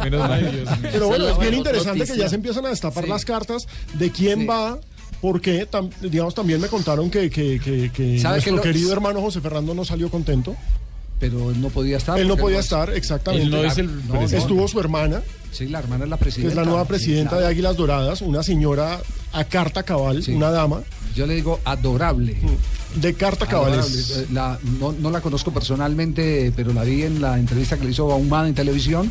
[0.05, 0.65] Menos mal.
[0.93, 3.11] Pero bueno, es bien interesante que ya se empiezan a destapar Sí.
[3.11, 4.47] las cartas de quién Sí.
[4.47, 4.79] va.
[5.21, 8.93] Porque, tam- digamos, también me contaron que, que, que, que ¿Sabe nuestro que lo- querido
[8.93, 10.55] hermano José Fernando no salió contento.
[11.19, 12.17] Pero él no podía estar.
[12.21, 13.45] Él no podía es- estar, exactamente.
[13.47, 14.21] Él no es el No.
[14.23, 15.21] Estuvo su hermana,
[15.53, 16.51] Sí, la hermana es la que presidenta.
[16.51, 19.01] es la nueva Sí, presidenta de Águilas Doradas, una señora
[19.33, 20.33] a carta cabal, Sí.
[20.33, 20.83] una dama
[21.15, 22.37] Yo le digo adorable.
[22.97, 23.81] de carta cabal.
[24.31, 28.17] No, no la conozco personalmente, pero la vi en la entrevista que le hizo a
[28.17, 29.11] Humada en televisión.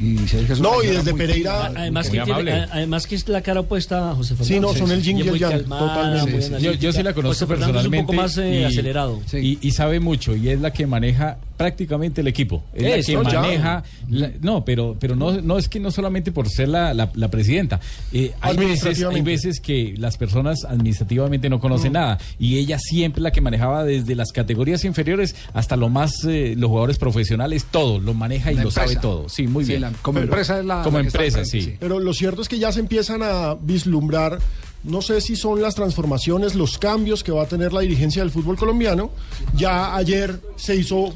[0.00, 1.66] Y se ve que es una No, y desde muy- Pereira.
[1.74, 4.54] Además Muy que, tiene- además que es la cara opuesta a José Fernando.
[4.54, 6.30] Sí, no, son el yin y el yang, totalmente.
[6.32, 6.62] muy Sí, sí.
[6.62, 7.96] Yo, yo sí la conozco José personalmente.
[7.96, 9.20] es un poco más eh, y, acelerado.
[9.32, 12.62] Y, y sabe mucho y es la que maneja prácticamente el equipo.
[12.72, 13.82] Es la Eso, que maneja.
[14.08, 17.28] la- no, pero, pero no, no es que no solamente por ser la, la- la
[17.30, 17.80] presidenta.
[18.12, 23.20] Eh, hay, veces, hay veces que las personas administrativamente no conocen nada y ella siempre
[23.20, 27.98] la que manejaba desde las categorías inferiores hasta lo más eh, los jugadores profesionales todo
[28.00, 29.28] lo maneja y lo sabe todo.
[29.28, 29.92] Sí, muy Sí, bien.
[30.00, 30.82] como empresa es la.
[30.82, 31.74] Como empresa, frente, sí.
[31.80, 34.38] Pero lo cierto es que ya se empiezan a vislumbrar,
[34.84, 38.30] no sé si son las transformaciones, los cambios que va a tener la dirigencia del
[38.30, 39.10] fútbol colombiano.
[39.56, 41.12] Ya ayer se hizo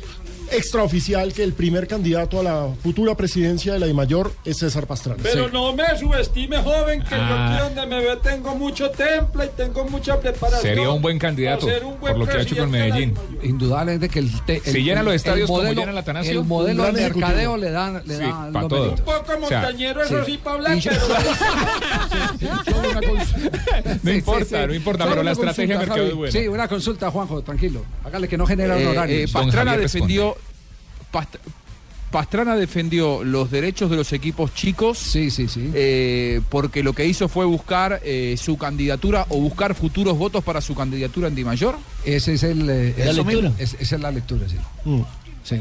[0.50, 5.20] extraoficial que el primer candidato a la futura presidencia de la DIMAYOR es César Pastrana.
[5.22, 7.56] Pero no me subestime, joven, que Ah.
[7.58, 10.62] yo aquí donde me ve tengo mucho temple y tengo mucha preparación.
[10.62, 12.78] Sería un buen candidato para ser un buen por lo que ha hecho con de
[12.78, 13.14] la Medellín.
[13.14, 13.44] Dimayor.
[13.44, 16.44] Indudablemente que el, te- Si el- llena los estadios como modelo, llena el Atanasio, el
[16.46, 18.82] modelo un de mercadeo le dan le Sí, dan pa' los todo.
[18.82, 19.14] Un méritos.
[19.14, 20.32] poco O sea, montañero, eso sí.
[20.32, 22.62] sí, para hablar, Y yo- pero...
[24.02, 26.32] No importa, no importa, pero la estrategia de consulta, mercado es buena.
[26.32, 27.84] Sí, una consulta, Juanjo, tranquilo.
[28.04, 29.30] Hágale que no genera Eh, honorarios.
[29.30, 30.36] eh, Pastrana defendió
[31.12, 31.36] Past-
[32.10, 35.70] Pastrana defendió los derechos de los equipos chicos Sí, sí, sí.
[35.72, 40.60] eh, porque lo que hizo fue buscar eh, su candidatura o buscar futuros votos para
[40.60, 41.76] su candidatura en Di Mayor.
[42.04, 43.52] Ese es el, eh, La lectura.
[43.58, 44.56] Es- esa es la lectura, sí.
[44.84, 45.00] Mm.
[45.42, 45.56] Sí.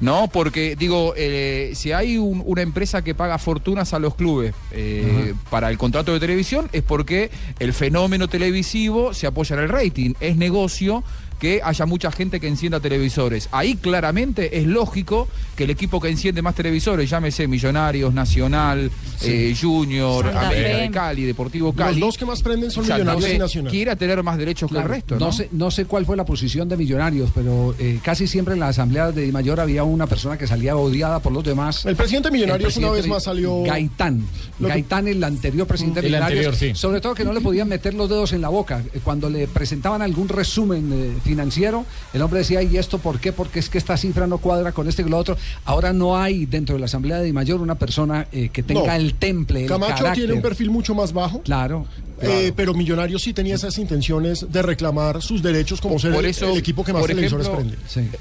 [0.00, 4.54] No, porque digo, eh, si hay un- una empresa que paga fortunas a los clubes
[4.70, 9.68] eh, para el contrato de televisión es porque el fenómeno televisivo se apoya en el
[9.68, 10.14] rating.
[10.20, 11.02] Es negocio
[11.38, 13.48] que haya mucha gente que encienda televisores.
[13.52, 19.30] Ahí claramente es lógico que el equipo que enciende más televisores, llámese Millonarios, Nacional, Sí.
[19.30, 22.00] eh, Junior, América de Cali, Deportivo Los Cali.
[22.00, 23.70] dos que más prenden son Santa Millonarios y Nacional.
[23.72, 25.32] Quiera tener más derechos Claro, que el resto, no ¿no?
[25.32, 28.68] sé, no sé cuál fue la posición de Millonarios, pero eh, casi siempre en la
[28.68, 31.84] asamblea de Di Mayor había una persona que salía odiada por los demás.
[31.86, 34.24] El presidente Millonarios El una vez más salió- Gaitán.
[34.58, 36.46] Que- Gaitán, el anterior presidente de El Millonarios.
[36.46, 36.80] anterior, sí.
[36.80, 38.82] Sobre todo que no le podían meter los dedos en la boca.
[38.94, 43.32] Eh, Cuando le presentaban algún resumen eh, financiero, el hombre decía, ¿y esto por qué?
[43.32, 45.36] Porque es que esta cifra no cuadra con este y con lo otro.
[45.64, 48.86] Ahora no hay dentro de la asamblea de Di Mayor una persona eh, que tenga
[48.86, 48.92] No.
[48.94, 50.14] el temple, el Camacho carácter.
[50.24, 51.42] tiene un perfil mucho más bajo.
[51.42, 51.86] Claro.
[52.20, 56.30] Eh, pero Millonarios sí tenía esas intenciones de reclamar sus derechos como ser Por el-
[56.30, 58.18] eso, el equipo que más por televisores ejemplo, prende.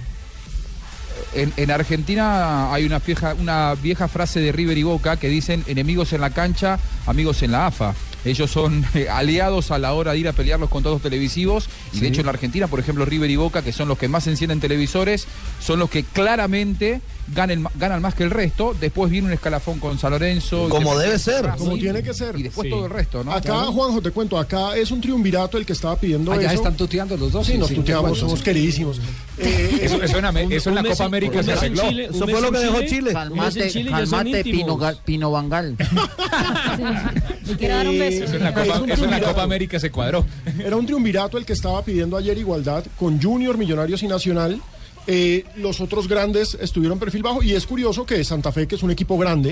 [1.33, 5.63] En, en Argentina hay una vieja, una vieja frase de River y Boca que dicen
[5.67, 7.93] enemigos en la cancha, amigos en la AFA.
[8.25, 11.69] Ellos son eh, aliados a la hora de ir a pelear los contratos televisivos.
[11.93, 14.07] Y de hecho en la Argentina, por ejemplo, River y Boca, que son los que
[14.07, 15.27] más encienden televisores,
[15.59, 17.01] son los que claramente
[17.33, 18.75] ganan, ganan más que el resto.
[18.79, 20.69] Después viene un escalafón con San Lorenzo.
[20.69, 21.45] Como debe ser.
[21.45, 22.37] Racing, Como tiene que ser.
[22.39, 22.69] Y después Sí.
[22.69, 23.31] todo el resto, ¿no?
[23.31, 23.71] Acá, Claro.
[23.73, 26.55] Juanjo, te cuento, acá es un triunvirato el que estaba pidiendo Ah, ya eso.
[26.55, 27.45] están tuteando los dos.
[27.45, 28.99] Sí, Sí, nos sí, tuteamos, somos queridísimos.
[29.39, 31.87] Eh, Eso- eso en un- eso en la un Copa América un se arregló.
[31.87, 32.89] Chile, Eso un fue lo que dejó Chile.
[32.89, 33.13] Chile.
[33.13, 35.75] Calmate, calmate, Pino, Pino Bangal.
[37.57, 38.23] quiero dar un beso.
[38.23, 39.27] Eso en la Copa, Es un eso en la triunvirato.
[39.27, 40.25] Copa América se cuadró.
[40.59, 44.59] Era un triunvirato el que estaba pidiendo ayer igualdad con Junior, Millonarios y Nacional.
[45.07, 48.83] Eh, los otros grandes estuvieron perfil bajo y es curioso que Santa Fe, que es
[48.83, 49.51] un equipo grande,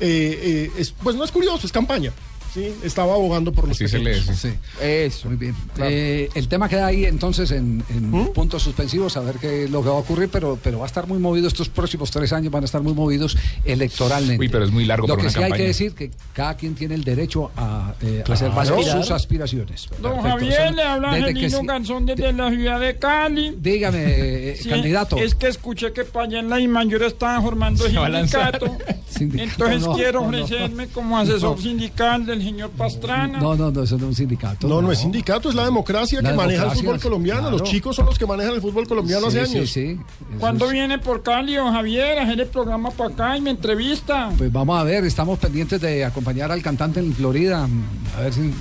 [0.00, 2.12] eh, eh, es- pues no es curioso, es campaña.
[2.56, 2.74] ¿Sí?
[2.82, 4.38] Estaba abogando por los Así se lee, pequeños.
[4.38, 4.48] sí.
[4.80, 5.28] Eso.
[5.28, 5.54] Muy bien.
[5.78, 8.32] Eh, el tema queda ahí entonces en, en ¿Mm?
[8.32, 10.86] puntos suspensivos, a ver qué es lo que va a ocurrir, pero, pero va a
[10.86, 14.40] estar muy movido estos próximos tres años, van a estar muy movidos electoralmente.
[14.40, 15.62] Uy, pero es muy largo Lo para que una sí hay campaña.
[15.62, 18.32] que decir que cada quien tiene el derecho a eh, Claro.
[18.34, 19.88] hacer valer sus aspiraciones.
[20.00, 20.28] Don Perfecto.
[20.28, 23.54] Javier, Son- le habla Angelino sí- Garzón desde la ciudad de Cali.
[23.60, 25.16] Dígame, eh, Sí, candidato.
[25.18, 28.76] Es que escuché que para allá en la Imayor estaban formando sindicato.
[29.08, 30.44] Sindicato, Entonces no, quiero no, no.
[30.44, 31.62] ofrecerme como asesor No.
[31.62, 33.38] sindical del señor Pastrana.
[33.38, 34.68] No, no, no, eso no es un sindicato.
[34.68, 37.40] No, no es sindicato, es la democracia La que maneja el fútbol colombiano.
[37.42, 37.58] claro.
[37.58, 39.70] Los chicos son los que manejan el fútbol colombiano Sí, hace sí, años.
[39.70, 40.00] sí.
[40.38, 44.30] ¿Cuándo viene por Cali, don Javier, a hacer el programa para acá y me entrevista?
[44.38, 47.68] Pues vamos a ver, estamos pendientes de acompañar al cantante en Florida.
[48.16, 48.52] A ver si.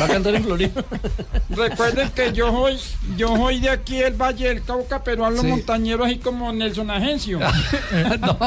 [0.00, 0.84] Va a cantar en Florida.
[1.50, 2.78] Recuerden que yo soy,
[3.16, 5.46] yo soy de aquí del Valle del Cauca, pero hablo Sí.
[5.48, 7.38] montañero así como Nelson Agencio.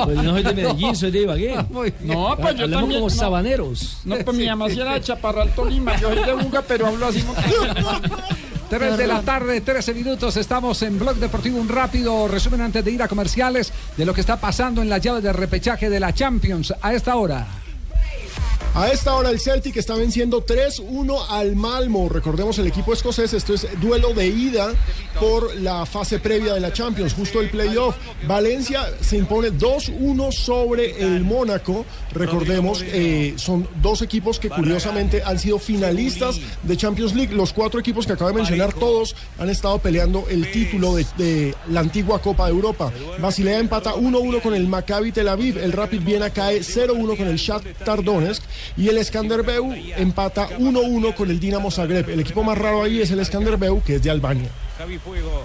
[0.06, 1.56] Pues yo no soy de Medellín, soy de Ibagué.
[1.56, 3.02] No, pues yo Hablamos también.
[3.02, 3.10] como no.
[3.10, 3.98] sabaneros.
[4.06, 7.08] No, pues mi mamá sí era de Chaparral Tolima, yo soy de Buga, pero hablo
[7.08, 7.74] así montañero.
[8.70, 10.38] 3 de la tarde, 13 minutos.
[10.38, 11.60] Estamos en Blog Deportivo.
[11.60, 14.98] Un rápido resumen antes de ir a comerciales de lo que está pasando en la
[14.98, 17.46] llave de repechaje de la Champions a esta hora.
[18.76, 22.10] A esta hora el Celtic está venciendo 3-1 al Malmo.
[22.10, 24.74] Recordemos el equipo escocés, esto es duelo de ida
[25.18, 27.96] por la fase previa de la Champions, justo el playoff.
[28.28, 31.86] Valencia se impone 2-1 sobre el Mónaco.
[32.12, 37.34] Recordemos, eh, son dos equipos que curiosamente han sido finalistas de Champions League.
[37.34, 41.56] Los cuatro equipos que acabo de mencionar, todos han estado peleando el título de, de
[41.70, 42.92] la antigua Copa de Europa.
[43.22, 45.60] Basilea empata 1-1 con el Maccabi Tel Aviv.
[45.60, 48.44] El Rapid Viena cae 0-1 con el Shakhtar Donetsk.
[48.78, 52.10] Y el Skanderbeu empata 1-1 con el Dinamo Zagreb.
[52.10, 54.50] El equipo más raro ahí es el Skanderbeu, que es de Albania.
[54.78, 55.44] Javi Fuego.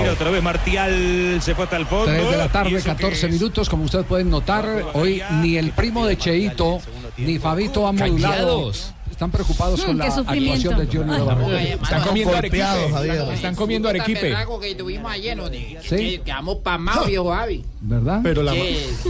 [0.00, 2.06] Mira otra vez Martial se fue hasta el fondo.
[2.06, 3.68] 3 de la tarde, eso 14 que es- minutos.
[3.68, 6.80] Como ustedes pueden notar, hoy ni el primo de Cheito
[7.16, 8.72] ni Fabito han modulado.
[9.14, 11.18] Están preocupados Mm, con la actuación de Johnny Ay.
[11.18, 11.56] Navarro.
[11.56, 12.62] Están comiendo arequipe.
[12.64, 13.20] Javier.
[13.32, 14.36] Están comiendo arequipe.
[14.60, 15.48] que tuvimos ayer, ¿no?
[15.48, 15.96] De- Sí.
[15.96, 17.64] que Quedamos pamados, viejo Javi.
[17.80, 18.20] ¿Verdad?
[18.24, 18.52] Pero la.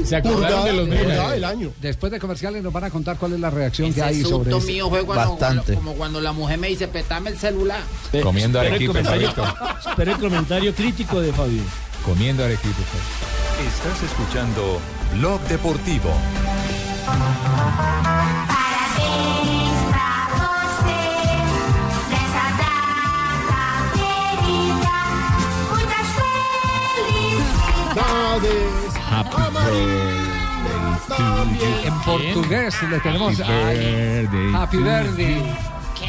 [0.05, 1.31] Se acordaron de los memes.
[1.31, 1.71] del año.
[1.81, 4.67] Después de comerciales nos van a contar cuál es la reacción que hay sobre esto.
[4.67, 5.75] mío fue cuando, Bastante.
[5.75, 7.81] como cuando la mujer me dice, petame el celular.
[8.23, 9.01] Comiendo Espera el arequipe,
[9.91, 11.63] espera el comentario crítico de Fabio.
[12.05, 12.83] Comiendo arequipe.
[13.67, 14.79] Estás escuchando
[15.15, 16.11] Blog Deportivo.
[28.35, 29.37] Happy
[31.87, 35.43] En portugués le tenemos Happy ay, birthday Happy Birthday.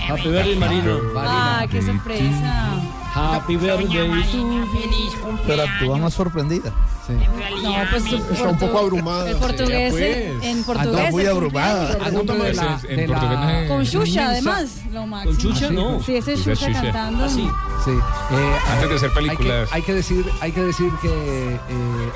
[0.07, 0.99] Happy birthday, Marino.
[1.17, 2.81] Ah, qué sorpresa.
[3.13, 3.87] Happy birthday.
[4.23, 5.13] Feliz
[5.47, 6.71] Pero actúa más sorprendida.
[7.07, 9.29] No, pues Está un poco abrumada.
[9.29, 10.43] El portugués, pues.
[10.43, 11.11] en Anda portugués.
[11.11, 11.87] muy el abrumada.
[11.87, 12.07] cumpleaños.
[12.07, 14.81] A nombre de la- En de la- portugués no es- Con Xuxa, además.
[14.91, 15.31] Lo máximo.
[15.33, 16.03] Con Xuxa, no.
[16.03, 17.25] Sí, ese es Ese es Xuxa cantando.
[17.25, 17.49] Así.
[17.85, 17.91] Sí.
[17.91, 19.69] Eh, Antes de hacer hay que- películas.
[19.71, 21.09] Hay que, decir, hay que decir que
[21.55, 21.59] eh,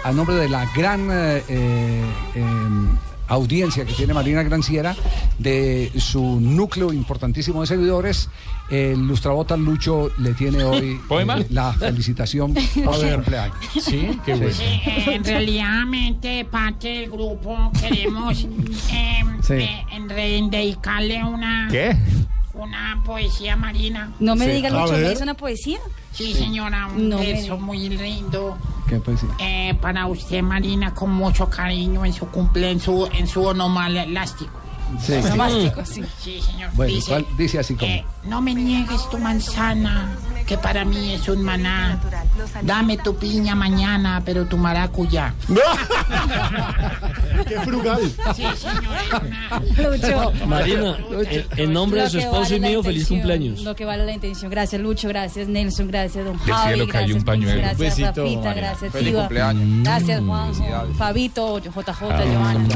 [0.03, 2.03] a nombre de la gran eh,
[3.29, 4.95] audiencia que tiene Marina Granciera,
[5.37, 8.29] de su núcleo importantísimo de seguidores,
[8.69, 13.55] el Lustrabota Lucho le tiene hoy eh, la felicitación por su cumpleaños.
[13.81, 14.49] Sí, qué bueno.
[14.59, 15.85] Eh, en realidad,
[16.45, 18.45] parte del grupo, queremos
[18.91, 19.53] eh, Sí.
[19.53, 19.85] eh,
[20.51, 21.95] dedicarle una, ¿Qué?
[22.53, 24.11] una poesía marina.
[24.19, 24.51] No me Sí.
[24.51, 25.79] diga, Lucho, ¿me hizo una poesía?
[26.11, 27.55] Sí, señora, un No me verso diga.
[27.57, 28.57] muy lindo.
[28.89, 28.99] ¿Qué
[29.37, 33.95] eh, para usted, Marina, con mucho cariño en su cumple, en su, en su onomal
[33.95, 34.59] elástico.
[35.01, 35.13] Sí.
[35.13, 36.03] Onomástico, sí.
[36.21, 36.69] Sí, señor.
[36.73, 37.25] Bueno, dice, ¿cuál?
[37.37, 37.89] dice así como.
[37.91, 40.09] eh, no me niegues tu manzana,
[40.45, 41.99] que para mí es un maná.
[42.63, 45.33] Dame tu piña mañana, pero tu maracuyá.
[47.47, 47.99] Qué frugal.
[48.35, 49.97] Sí, señor.
[49.97, 50.45] Lucho.
[50.47, 50.97] Marina,
[51.29, 53.61] en, en nombre de su esposo y vale mío, feliz cumpleaños.
[53.61, 54.51] Lo que vale la intención.
[54.51, 55.07] Gracias, Lucho.
[55.07, 55.87] Gracias, Nelson.
[55.87, 56.67] Gracias, don Del Javi.
[56.73, 57.59] cielo cayó gracias, un pañuelo.
[57.61, 58.41] Gracias, Besito, Rafita.
[58.41, 58.53] Marina.
[58.53, 59.19] Gracias, Feliz Tiva.
[59.21, 59.83] cumpleaños.
[59.83, 60.93] Gracias, Juanjo.
[60.97, 62.69] Fabito, JJ, Giovanni.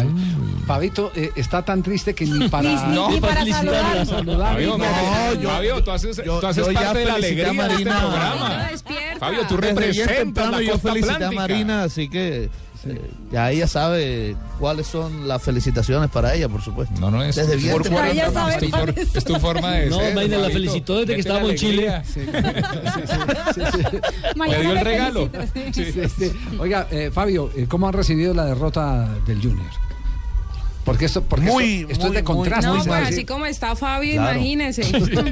[0.68, 2.70] Pavito eh, está tan triste que ni para.
[2.70, 4.06] Ni- ni- ni para saludar.
[4.54, 7.16] Fabio, no, No, yo- Fabio, tú haces, yo- tú haces yo parte de la a
[7.16, 8.00] alegría de este Marina.
[8.00, 8.70] programa.
[9.20, 11.42] Fabio, tú representas temprano la yo costa felicité a atlántica.
[11.42, 12.50] Marina, así que
[12.86, 16.94] eh, ya ella sabe cuáles son las felicitaciones para ella, por supuesto.
[17.00, 17.34] No, no es.
[17.38, 18.12] Desde bien por- temprano.
[18.12, 20.14] Ella sabe es, tu for- es tu forma de No, ser.
[20.16, 21.90] Marina la felicitó desde que estábamos en Chile.
[21.90, 22.04] alegría.
[24.36, 25.30] Mañana dio el regalo.
[25.30, 25.94] felicito, sí.
[25.94, 26.32] Sí, sí.
[26.60, 29.72] Oiga, eh, Fabio, eh, ¿cómo han recibido la derrota del Junior?
[30.86, 32.68] Porque esto, porque Muy, esto, esto muy, es de contraste.
[32.68, 34.36] No, pues así como está Fabio, Claro.
[34.38, 34.84] imagínese.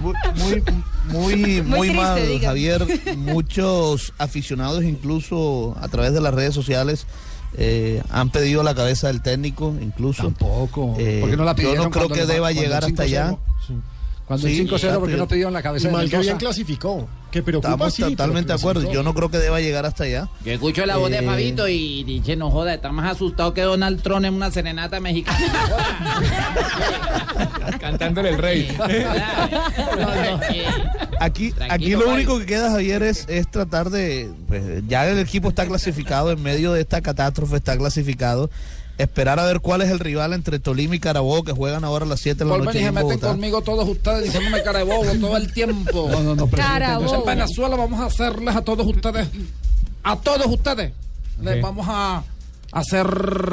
[0.00, 2.48] Muy, muy, muy, muy triste, mal, diga.
[2.48, 2.86] Javier.
[3.16, 7.06] Muchos aficionados, incluso a través de las redes sociales,
[7.58, 10.24] eh, han pedido la cabeza del técnico, incluso.
[10.24, 10.94] Tampoco.
[10.98, 13.06] Eh, ¿Por qué no la yo no creo que deba llegar hasta 5-0?
[13.06, 13.36] allá.
[14.26, 15.16] Cuando Sí, el 5-0, ¿por qué exacto.
[15.16, 17.08] no pidieron la cabeza mal que bien clasificó.
[17.30, 18.92] Que preocupa Estamos sí, totalmente de acuerdo.
[18.92, 20.28] Yo no creo que deba llegar hasta allá.
[20.44, 23.62] Yo escucho la voz de Eh, Fabito y dice, no joda, está más asustado que
[23.62, 25.38] Donald Trump en una serenata mexicana.
[27.80, 28.68] Cantándole el rey.
[31.20, 34.30] Aquí, Tranquilo, aquí lo único que queda, Javier, es, es tratar de.
[34.48, 38.50] Pues, ya el equipo está clasificado en medio de esta catástrofe, está clasificado.
[38.98, 42.08] Esperar a ver cuál es el rival entre Tolima y Carabobo que juegan ahora a
[42.08, 42.78] las 7 de la noche.
[42.78, 43.28] y se en meten Bogotá.
[43.28, 46.08] conmigo todos ustedes diciéndome cara de bobo todo el tiempo.
[46.10, 47.14] No, no, no, Carabobo.
[47.14, 47.24] En.
[47.26, 49.28] Venezuela vamos a hacerles a todos ustedes,
[50.02, 50.92] a todos ustedes,
[51.42, 51.60] les ¿Qué?
[51.60, 52.22] vamos a
[52.72, 53.06] hacer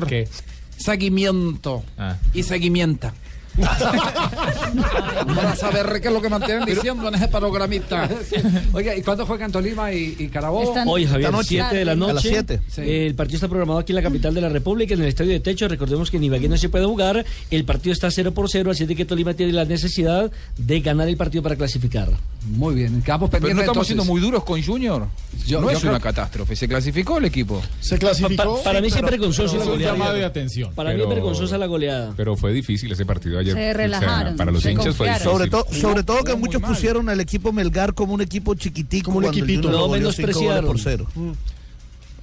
[0.08, 0.29] ¿Qué?
[0.77, 2.15] seguimiento Ah.
[2.34, 3.13] y seguimienta.
[5.36, 8.10] Para saber qué es lo que mantienen diciendo en ese programita.
[8.74, 10.63] Oiga, ¿y cuándo juegan Tolima y, y Carabobo?
[10.70, 11.48] Están- Hoy, Javier, Esta noche.
[11.50, 12.32] 7 de la A noche.
[12.32, 12.60] las.
[12.70, 12.82] Sí.
[12.82, 15.32] Eh, El partido está programado aquí en la capital de la República, en el Estadio
[15.32, 15.68] de Techo.
[15.68, 17.26] Recordemos que en Ibagué no se puede jugar.
[17.52, 21.08] El partido está 0 por 0, así de que Tolima tiene la necesidad de ganar
[21.08, 22.10] el partido para clasificar.
[22.48, 23.88] Muy bien, quedamos Pero pendientes no estamos entonces.
[23.88, 25.08] siendo muy duros con Junior.
[25.46, 26.56] Yo- no yo es creo una catástrofe.
[26.56, 27.62] Se clasificó el equipo.
[27.80, 28.58] Se clasificó.
[28.58, 29.94] pa- para mí siempre vergonzoso la Es un goleada.
[29.94, 30.74] llamado de atención.
[30.74, 32.13] Para mí Pero- es vergonzosa la goleada.
[32.18, 33.53] Pero fue difícil ese partido ayer.
[33.56, 35.17] Se relajaron, para los se hinchas fue.
[35.19, 36.71] Sobre, to- sobre todo que muchos mal.
[36.71, 39.06] pusieron al equipo Melgar como un equipo chiquitico.
[39.06, 39.69] Como un equipito.
[39.71, 40.65] No, menospreciaron.
[40.65, 41.08] por cero.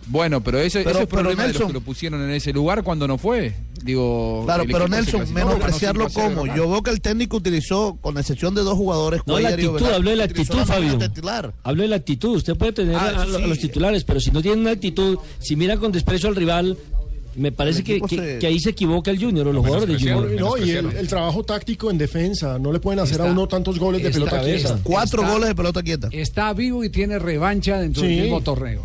[0.07, 2.83] Bueno, pero eso, Pero- es pero problema de los que lo pusieron en ese lugar
[2.83, 3.55] cuando no fue.
[3.85, 6.57] Digo, Claro, pero Nelson, menospreciarlo ganó 5 a 0 como.
[6.57, 9.93] Yo veo que el técnico utilizó, con excepción de dos jugadores, No, la actitud, Ovelar,
[9.95, 10.99] habló de la actitud, Fabio.
[10.99, 11.55] titular.
[11.63, 12.37] Hablo de la actitud.
[12.37, 13.35] Usted puede tener Ah, a, a- sí.
[13.37, 16.77] a los titulares, pero si no tiene una actitud, si mira con desprecio al rival,
[17.41, 20.11] me parece que, que- se- que ahí se equivoca el Junior o los jugadores de
[20.13, 20.31] Junior.
[20.41, 22.59] No, y el, el trabajo táctico en defensa.
[22.59, 24.79] No le pueden hacer a uno tantos goles de está pelota quieta.
[24.83, 26.09] Cuatro Está- goles de pelota quieta.
[26.13, 28.83] Está vivo y tiene revancha dentro del mismo torneo.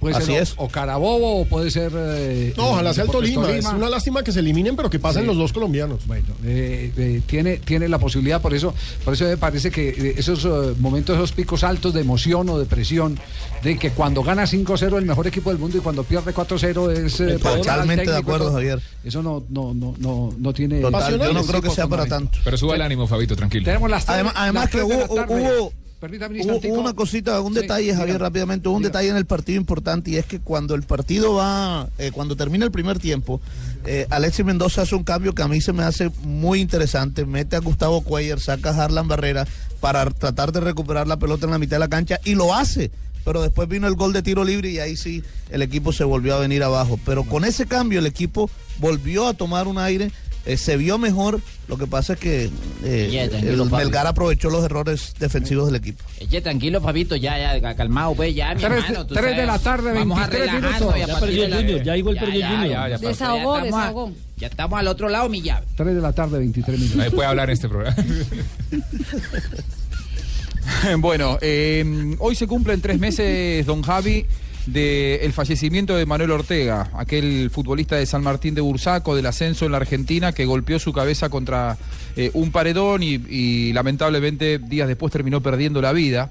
[0.00, 0.54] Puede Así ser o- es.
[0.56, 1.92] o Carabobo o puede ser.
[1.94, 3.50] eh, No, ojalá sea el Tolima.
[3.50, 5.26] Es una lástima que se eliminen, pero que pasen Sí.
[5.28, 6.06] los dos colombianos.
[6.06, 10.44] Bueno, eh, eh, tiene, tiene la posibilidad, por eso, por eso me parece que esos
[10.44, 13.18] eh, momentos, esos picos altos de emoción o de presión,
[13.62, 17.20] de que cuando gana 5-0 el mejor equipo del mundo y cuando pierde 4-0 es
[17.20, 18.80] eh, Totalmente de acuerdo, Javier.
[19.04, 20.80] Eso no, no, no, no, no tiene.
[20.80, 22.38] Total, yo no creo que sea para tanto.
[22.44, 23.64] Pero suba el ánimo, Fabito, tranquilo.
[23.64, 25.42] Tenemos las tres- Además, además las que tres de hubo, la tarde.
[25.58, 25.72] hubo,
[26.04, 28.18] Permítame un hubo una cosita, un Sí, detalle, Javier, dígame.
[28.18, 28.92] rápidamente, hubo un Dígame.
[28.92, 32.66] detalle en el partido importante y es que cuando el partido va, eh, cuando termina
[32.66, 33.40] el primer tiempo,
[33.86, 37.56] eh, Alexis Mendoza hace un cambio que a mí se me hace muy interesante, mete
[37.56, 39.46] a Gustavo Cuellar, saca a Harlan Barrera
[39.80, 42.90] para tratar de recuperar la pelota en la mitad de la cancha y lo hace.
[43.24, 46.34] Pero después vino el gol de tiro libre y ahí sí el equipo se volvió
[46.34, 47.00] a venir abajo.
[47.06, 50.12] Pero con ese cambio el equipo volvió a tomar un aire
[50.46, 51.40] eh, se vio mejor.
[51.68, 52.50] Lo que pasa es que
[52.84, 53.64] eh, el.
[53.70, 56.04] Melgar aprovechó los errores defensivos del equipo.
[56.20, 59.06] Eche, tranquilo, Fabito, ya, ya, calmado, pues, ya, mi Tres- hermano.
[59.06, 61.08] tú tres de sabes, la tarde, Vamos a 23 relajarnos minutos.
[61.08, 63.00] Ya perdió de el Junior, ya igual perdió el Junior.
[63.00, 64.12] Desahogó, desahogó.
[64.36, 65.66] Ya estamos al otro lado, mi llave.
[65.76, 67.00] 3 de la tarde, 23 minutos.
[67.00, 67.96] Ahí puede hablar en este programa.
[70.98, 74.24] Bueno, eh, hoy se cumplen tres meses, don Javi,
[74.66, 79.72] del fallecimiento de Manuel Ortega, aquel futbolista de San Martín de Bursaco, del ascenso en
[79.72, 81.76] la Argentina, que golpeó su cabeza contra
[82.16, 86.30] eh, un paredón y, lamentablemente días después terminó perdiendo la vida.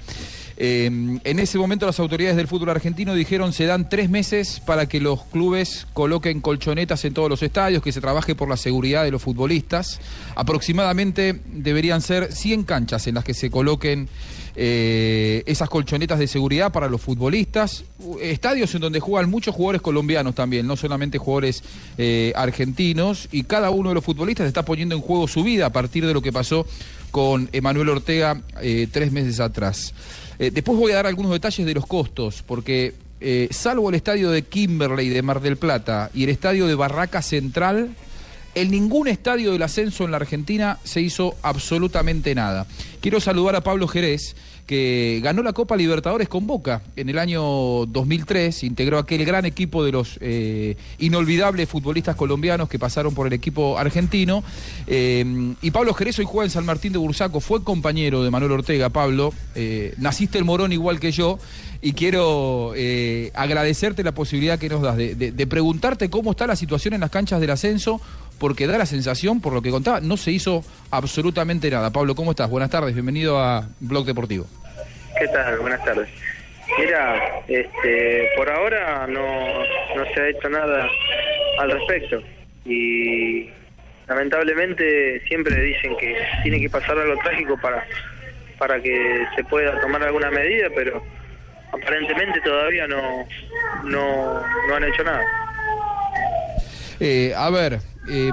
[0.55, 4.88] Eh, en ese momento las autoridades del fútbol argentino dijeron se dan tres meses para
[4.88, 9.03] que los clubes coloquen colchonetas en todos los estadios, que se trabaje por la seguridad
[9.03, 9.99] de los futbolistas.
[10.36, 14.07] Aproximadamente deberían ser 100 canchas en las que se coloquen
[14.56, 17.84] eh, esas colchonetas de seguridad para los futbolistas.
[18.22, 21.64] Estadios en donde juegan muchos jugadores colombianos también, no solamente jugadores
[21.97, 23.28] eh, argentinos.
[23.32, 26.14] Y cada uno de los futbolistas está poniendo en juego su vida a partir de
[26.14, 26.68] lo que pasó
[27.12, 29.93] con Emanuel Ortega eh, tres meses atrás.
[30.38, 32.95] Después voy a dar algunos detalles de los costos, porque
[33.51, 37.95] salvo el estadio de Kimberley de Mar del Plata y el estadio de Barraca Central,
[38.56, 42.68] en ningún estadio del ascenso en la Argentina se hizo absolutamente nada.
[43.04, 44.34] Quiero saludar a Pablo Jerez,
[44.66, 49.84] que ganó la Copa Libertadores con Boca en el año 2003, integró aquel gran equipo
[49.84, 54.41] de los eh, inolvidables futbolistas colombianos que pasaron por el equipo argentino.
[54.88, 58.54] Eh, y Pablo Jerez hoy juega en San Martín de Bursaco, fue compañero de Manuel
[58.54, 59.34] Ortega, Pablo.
[59.54, 61.39] Eh, naciste el Morón igual que yo.
[61.82, 62.72] Y quiero
[63.34, 67.41] agradecerte la posibilidad que nos das de preguntarte cómo está la situación en las canchas
[67.41, 67.99] del ascenso,
[68.39, 71.91] porque da la sensación, por lo que contaba, no se hizo absolutamente nada.
[71.91, 72.49] Pablo, ¿cómo estás?
[72.49, 74.47] Buenas tardes, bienvenido a Blog Deportivo.
[75.19, 75.59] ¿Qué tal?
[75.59, 76.09] Buenas tardes.
[76.79, 79.59] Mira, este, por ahora no,
[79.95, 80.88] no se ha hecho nada
[81.59, 82.21] al respecto
[82.65, 83.49] y
[84.07, 87.86] lamentablemente siempre dicen que tiene que pasar algo trágico para
[88.57, 91.03] para que se pueda tomar alguna medida, pero
[91.71, 93.25] aparentemente todavía no
[93.84, 95.23] no, no han hecho nada.
[96.99, 97.79] Eh, a ver,
[98.10, 98.32] eh,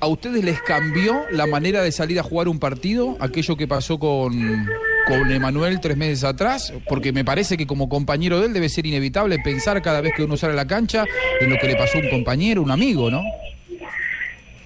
[0.00, 3.16] ¿a ustedes les cambió la manera de salir a jugar un partido?
[3.20, 4.68] Aquello que pasó con,
[5.06, 8.86] con Emanuel tres meses atrás, porque me parece que como compañero de él debe ser
[8.86, 11.04] inevitable pensar cada vez que uno sale a la cancha
[11.40, 13.22] en lo que le pasó a un compañero, un amigo, ¿no?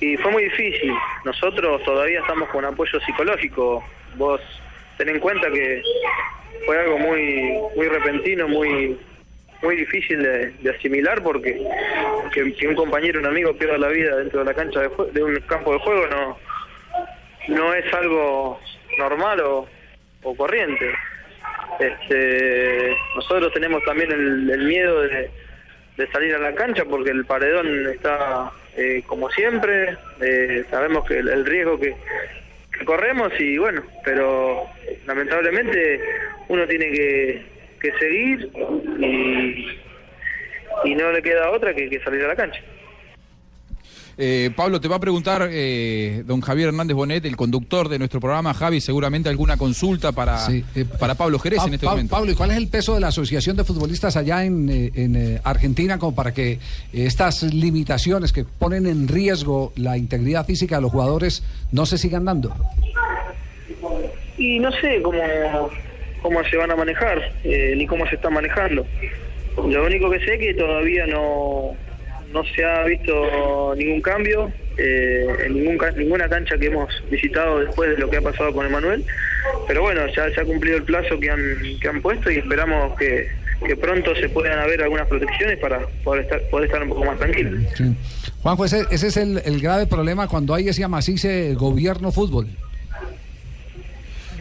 [0.01, 0.93] Y fue muy difícil.
[1.25, 3.85] Nosotros todavía estamos con apoyo psicológico.
[4.17, 4.41] Vos
[4.97, 5.83] ten en cuenta que
[6.67, 8.97] fue algo muy muy repentino, muy
[9.63, 11.61] muy difícil de, de asimilar porque
[12.33, 15.35] que, un compañero, un amigo pierda la vida dentro de la cancha de, de un
[15.41, 16.39] campo de juego no
[17.49, 18.61] no es algo
[18.99, 19.69] normal o,
[20.23, 20.93] o corriente.
[21.81, 25.31] Este, nosotros tenemos también el, miedo de,
[26.13, 31.45] salir a la cancha porque el paredón está eh, como siempre, eh, sabemos que el,
[31.45, 31.97] riesgo que
[32.85, 34.67] corremos y bueno, pero
[35.07, 36.01] lamentablemente
[36.49, 37.43] uno tiene que,
[37.81, 38.51] que seguir
[39.01, 42.61] y, y no le queda otra que, que salir a la cancha.
[44.21, 48.19] Eh, Pablo, te va a preguntar eh, don Javier Hernández Bonet, el conductor de nuestro
[48.19, 50.39] programa, Javi, seguramente alguna consulta para,
[50.99, 52.17] para Pablo Jerez Pa- en este Pa- momento.
[52.17, 55.15] Pablo, ¿y cuál es el peso de la Asociación de Futbolistas allá en, eh, en,
[55.15, 56.59] eh, Argentina como para que eh,
[56.93, 62.25] estas limitaciones que ponen en riesgo la integridad física de los jugadores no se sigan
[62.25, 62.53] dando?
[64.37, 65.17] Y no sé cómo,
[66.23, 68.87] cómo se van a manejar, eh, ni cómo se está manejando.
[69.57, 71.77] Lo único que sé es que todavía no,
[72.33, 77.91] no se ha visto ningún cambio eh, en ningún, ninguna cancha que hemos visitado después
[77.91, 79.05] de lo que ha pasado con Emanuel.
[79.67, 81.41] Pero bueno, ya se ha cumplido el plazo que han,
[81.81, 83.29] que han puesto y esperamos que,
[83.81, 87.55] pronto se puedan haber algunas protecciones para poder estar, poder estar un poco más tranquilos.
[88.43, 92.47] Juanjo, ese, ese es el, el grave problema cuando hay ese amacice gobierno fútbol.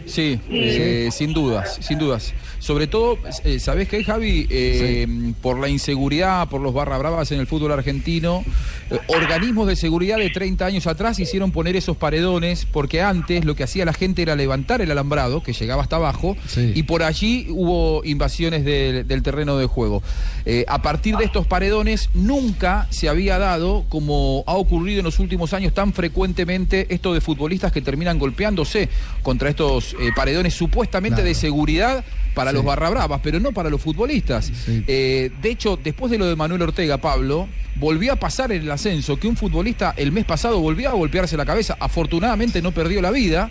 [0.08, 2.34] Sí, eh, sin dudas, sin dudas.
[2.60, 4.47] Sobre todo, eh, ¿sabés qué, Javi?
[4.49, 8.43] Eh, Por la inseguridad, por los barra bravas en el fútbol argentino,
[8.89, 13.55] eh, organismos de seguridad de 30 años atrás hicieron poner esos paredones porque antes lo
[13.55, 17.47] que hacía la gente era levantar el alambrado, que llegaba hasta abajo, y por allí
[17.49, 20.01] hubo invasiones del, del terreno de juego.
[20.45, 25.20] Eh, a partir de estos paredones nunca se había dado, como ha ocurrido en los
[25.20, 28.89] últimos años tan frecuentemente, esto de futbolistas que terminan golpeándose
[29.22, 33.82] contra estos eh, paredones supuestamente de seguridad para los barra bravas, pero no para los
[33.82, 34.52] futbolistas.
[34.68, 38.72] Eh, de hecho, después de lo de Manuel Ortega, Pablo, volvió a pasar en el
[38.72, 41.78] ascenso que un futbolista el mes pasado volvió a golpearse la cabeza.
[41.80, 43.50] Afortunadamente no perdió la vida.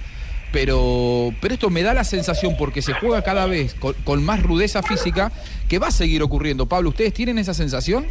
[0.53, 4.43] Pero, pero esto me da la sensación, porque se juega cada vez con, con más
[4.43, 5.33] rudeza física,
[5.69, 6.67] que va a seguir ocurriendo.
[6.67, 8.07] Pablo, ¿ustedes tienen esa sensación?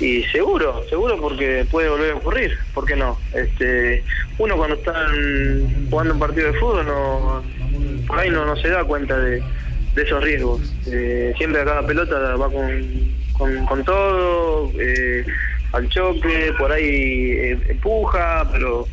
[0.00, 3.18] Y seguro, seguro porque puede volver a ocurrir, ¿por qué no?
[3.34, 4.02] Este,
[4.38, 7.42] uno cuando están jugando un partido de fútbol no,
[8.06, 9.42] por ahí no, no se da cuenta de,
[9.94, 10.72] de esos riesgos.
[10.86, 15.24] Eh, siempre a cada pelota va con, con, todo, eh,
[15.72, 18.86] al choque, por ahí eh, empuja, pero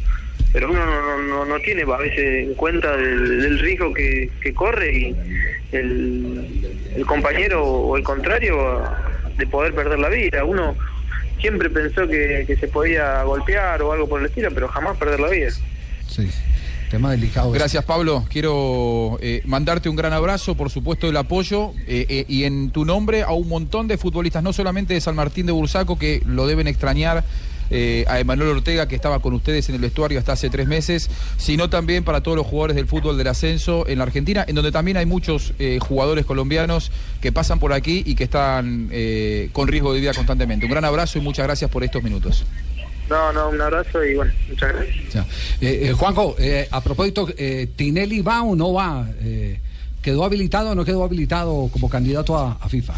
[0.53, 4.29] pero uno no, no, no, no tiene a veces en cuenta del, del riesgo que,
[4.41, 5.15] que corre y
[5.71, 8.81] el, el compañero o el contrario
[9.37, 10.43] de poder perder la vida.
[10.45, 10.75] Uno
[11.39, 15.19] siempre pensó que, que se podía golpear o algo por el estilo, pero jamás perder
[15.19, 15.49] la vida.
[16.07, 16.29] Sí.
[16.89, 17.51] Tema delicado.
[17.51, 18.25] Gracias, Pablo.
[18.29, 22.85] Quiero eh, mandarte un gran abrazo, por supuesto, el apoyo eh, eh, y en tu
[22.85, 26.47] nombre a un montón de futbolistas, no solamente de San Martín de Bursaco, que lo
[26.47, 27.25] deben extrañar.
[27.69, 31.09] Eh, a Emanuel Ortega, que estaba con ustedes en el vestuario hasta hace tres meses,
[31.37, 34.71] sino también para todos los jugadores del fútbol del ascenso en la Argentina, en donde
[34.71, 36.91] también hay muchos eh, jugadores colombianos
[37.21, 40.65] que pasan por aquí y que están eh, con riesgo de vida constantemente.
[40.65, 42.45] Un gran abrazo y muchas gracias por estos minutos.
[43.09, 45.25] No, no, un abrazo y bueno, muchas gracias.
[45.61, 47.27] Eh, eh, Juanjo, eh, a propósito,
[47.75, 49.07] ¿Tinelli va o no va?
[50.01, 52.93] ¿Quedó habilitado o no quedó habilitado como candidato a, a FIFA?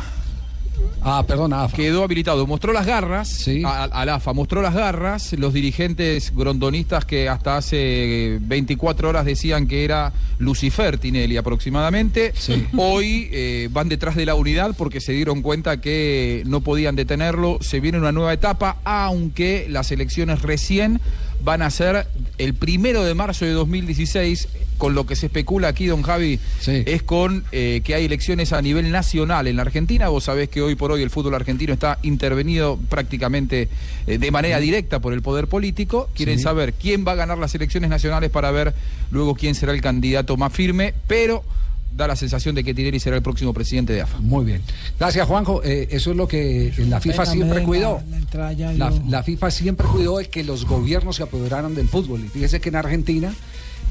[1.01, 1.75] Ah, perdón, AFA.
[1.77, 3.29] Quedó habilitado, mostró las garras
[3.63, 9.67] a- al AFA, mostró las garras, los dirigentes grondonistas que hasta hace 24 horas decían
[9.67, 12.33] que era Lucifer Tinelli aproximadamente,
[12.77, 17.59] hoy eh, van detrás de la unidad porque se dieron cuenta que no podían detenerlo,
[17.61, 20.99] se viene una nueva etapa, aunque las elecciones recién
[21.43, 22.05] van a ser
[22.37, 26.39] el primero de marzo de 2016, con lo que se especula aquí, don Javi,
[26.85, 30.07] es con eh, que hay elecciones a nivel nacional en la Argentina.
[30.09, 33.67] Vos sabés que hoy por hoy el fútbol argentino está intervenido prácticamente
[34.07, 36.09] eh, de manera directa por el poder político.
[36.13, 36.43] Quieren Sí.
[36.43, 38.73] saber quién va a ganar las elecciones nacionales para ver
[39.11, 41.43] luego quién será el candidato más firme, pero
[41.91, 44.19] da la sensación de que Tinelli será el próximo presidente de AFA.
[44.19, 44.61] Muy bien.
[44.97, 45.61] Gracias, Juanjo.
[45.63, 48.01] Eh, eso es lo que la FIFA siempre cuidó.
[48.31, 52.23] la la FIFA siempre cuidó de que los gobiernos se apoderaran del fútbol.
[52.25, 53.33] Y fíjese que en Argentina,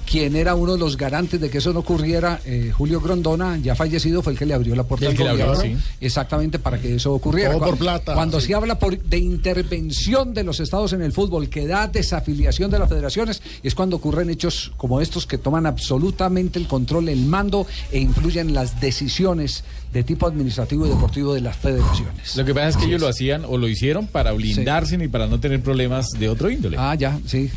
[0.09, 3.75] quien era uno de los garantes de que eso no ocurriera, eh, Julio Grondona, ya
[3.75, 5.85] fallecido, fue el que le abrió la puerta El al que le abrió, gobierno, sí.
[6.01, 7.51] exactamente para que eso ocurriera.
[7.51, 8.47] Todo por Cuando- plata, Cuando sí.
[8.49, 12.79] se habla por- de intervención de los estados en el fútbol, que da desafiliación de
[12.79, 17.67] las federaciones, es cuando ocurren hechos como estos que toman absolutamente el control, el mando
[17.91, 22.37] e influyen en las decisiones de tipo administrativo y deportivo de las federaciones.
[22.37, 23.03] Lo que pasa es que Así ellos es.
[23.03, 26.77] lo hacían o lo hicieron para blindarse y para no tener problemas de otro índole.
[26.79, 27.51] Ah, ya, sí.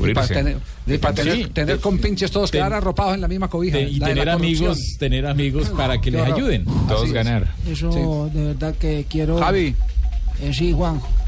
[0.00, 0.56] Y para tener,
[0.86, 3.78] y para tener, Sí, tener de- compinches todos ten- quedar arropados en la misma cobija.
[3.78, 6.64] Y la de la tener amigos, tener amigos para que les ayuden.
[6.88, 7.12] Todos es.
[7.12, 7.54] ganar.
[7.70, 9.38] Eso de verdad que quiero.
[9.38, 9.74] Javi.
[10.42, 11.08] Eh, sí, Juanjo.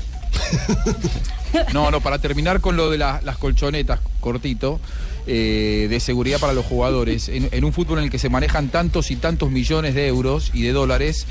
[1.73, 4.79] No, no, para terminar con lo de la- las colchonetas, cortito,
[5.27, 8.69] eh, de seguridad para los jugadores, en, en un fútbol en el que se manejan
[8.69, 11.27] tantos y tantos millones de euros y de dólares,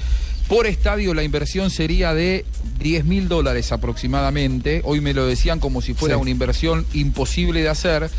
[0.48, 2.46] por estadio la inversión sería de
[2.80, 4.82] 10 mil dólares aproximadamente.
[4.86, 6.22] Hoy me lo decían como si fuera Sí.
[6.22, 8.10] una inversión imposible de hacer.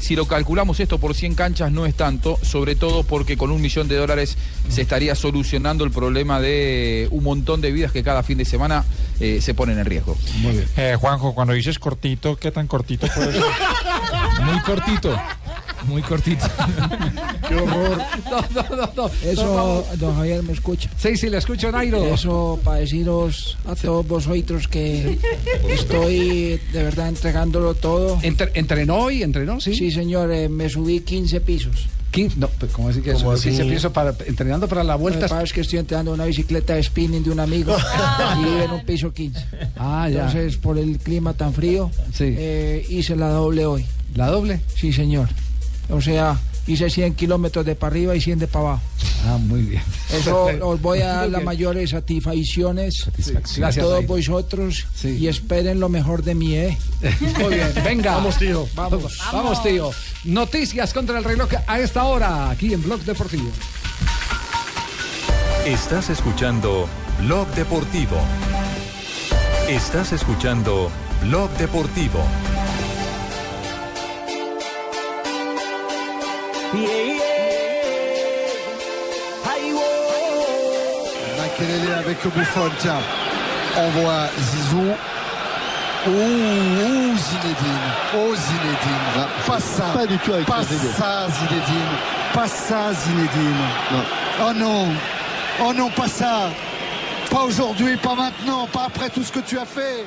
[0.00, 3.62] Si lo calculamos esto por 100 canchas no es tanto, sobre todo porque con un
[3.62, 4.36] millón de dólares
[4.68, 8.84] se estaría solucionando el problema de un montón de vidas que cada fin de semana
[9.20, 10.18] eh, se ponen en riesgo.
[10.40, 10.66] Muy bien.
[10.76, 13.42] Eh, Juanjo, cuando dices cortito, ¿qué tan cortito puede ser?
[14.44, 15.18] Muy cortito.
[15.86, 16.44] Muy cortito.
[17.48, 17.98] Qué horror.
[18.30, 19.10] No, no, no, no.
[19.22, 20.90] Eso, don Javier, me escucha.
[20.96, 22.04] Sí, sí, le escucho, Nairo.
[22.04, 25.18] Eso para deciros a todos vosotros que
[25.68, 28.18] estoy de verdad entregándolo todo.
[28.22, 29.22] Entre- ¿Entrenó hoy?
[29.22, 29.60] ¿Entrenó?
[29.60, 29.74] Sí.
[29.74, 31.86] Sí, señor, eh, me subí 15 pisos.
[32.12, 33.40] ¿Quin- no, pues, ¿Cómo decir que ¿Cómo eso?
[33.40, 33.48] así?
[33.50, 35.20] 15 pisos para, entrenando para la Lo que vuelta?
[35.28, 37.76] pasa es que estoy entrenando una bicicleta de spinning de un amigo
[38.40, 39.44] y vive en un piso 15.
[39.76, 40.26] Ah, ya.
[40.26, 42.34] Entonces, por el clima tan frío, Sí.
[42.36, 43.84] eh, hice la doble hoy.
[44.14, 44.60] ¿La doble?
[44.76, 45.28] Sí, señor.
[45.90, 48.82] O sea, hice 100 kilómetros de para arriba y 100 de para abajo.
[49.26, 49.82] Ah, muy bien.
[50.12, 53.10] Eso os voy a dar las mayores satisfacciones a
[53.60, 55.16] Gracias, todos vosotros Sí.
[55.18, 56.76] y esperen lo mejor de mí, ¿eh?
[57.40, 58.14] Muy bien, venga.
[58.16, 58.66] Vamos, tío.
[58.74, 59.18] Vamos.
[59.32, 59.90] Vamos, tío.
[60.24, 63.50] Noticias contra el reloj a esta hora, aquí en Blog Deportivo.
[65.66, 66.86] Estás escuchando
[67.20, 68.16] Blog Deportivo.
[69.68, 70.90] Estás escuchando
[71.22, 72.20] Blog Deportivo.
[81.38, 83.00] Makelele avec Buffon, tiens.
[83.76, 84.94] On voit Zizou.
[86.06, 87.86] Ouh, ouh, Zinedine.
[88.14, 89.26] Oh, Zinedine.
[89.46, 89.84] pas ça.
[89.94, 91.94] pas du tout avec Pas ça, Zinedine.
[92.32, 93.64] Pas ça, Zinedine.
[94.42, 94.88] Oh non.
[95.62, 96.50] Oh non, pas ça.
[97.30, 100.04] Pas aujourd'hui, pas maintenant, pas après tout ce que tu as fait.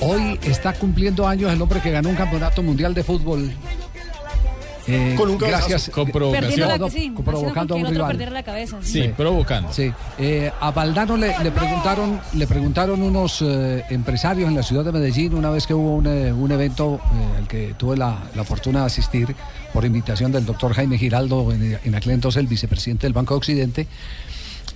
[0.00, 3.50] Hoy está cumpliendo años el hombre que ganó un campeonato mundial de fútbol.
[4.88, 5.90] Eh, Con un gracias.
[5.90, 8.32] Con Perdiendo la, No, sí, provocando a un rival.
[8.32, 8.78] la cabeza.
[8.82, 9.72] Sí, provocando.
[9.72, 14.84] Sí, eh, a Valdano le, le preguntaron, le preguntaron unos eh, empresarios en la ciudad
[14.84, 18.16] de Medellín una vez que hubo un, eh, un evento eh, al que tuve la,
[18.36, 19.34] la fortuna de asistir
[19.72, 23.38] por invitación del doctor Jaime Giraldo, en, en aquel entonces el vicepresidente del Banco de
[23.38, 23.86] Occidente.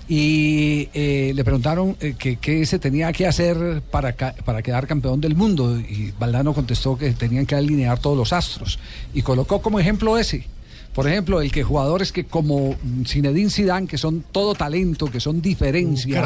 [0.07, 4.87] Y eh, le preguntaron eh, que qué se tenía que hacer para, ca- para quedar
[4.87, 5.79] campeón del mundo.
[5.79, 8.77] Y Valdano contestó que tenían que alinear todos los astros.
[9.13, 10.45] Y colocó como ejemplo ese.
[10.93, 12.75] Por ejemplo, el que jugadores que como
[13.07, 16.21] Zinedine Zidane, que son todo talento, que son diferencia,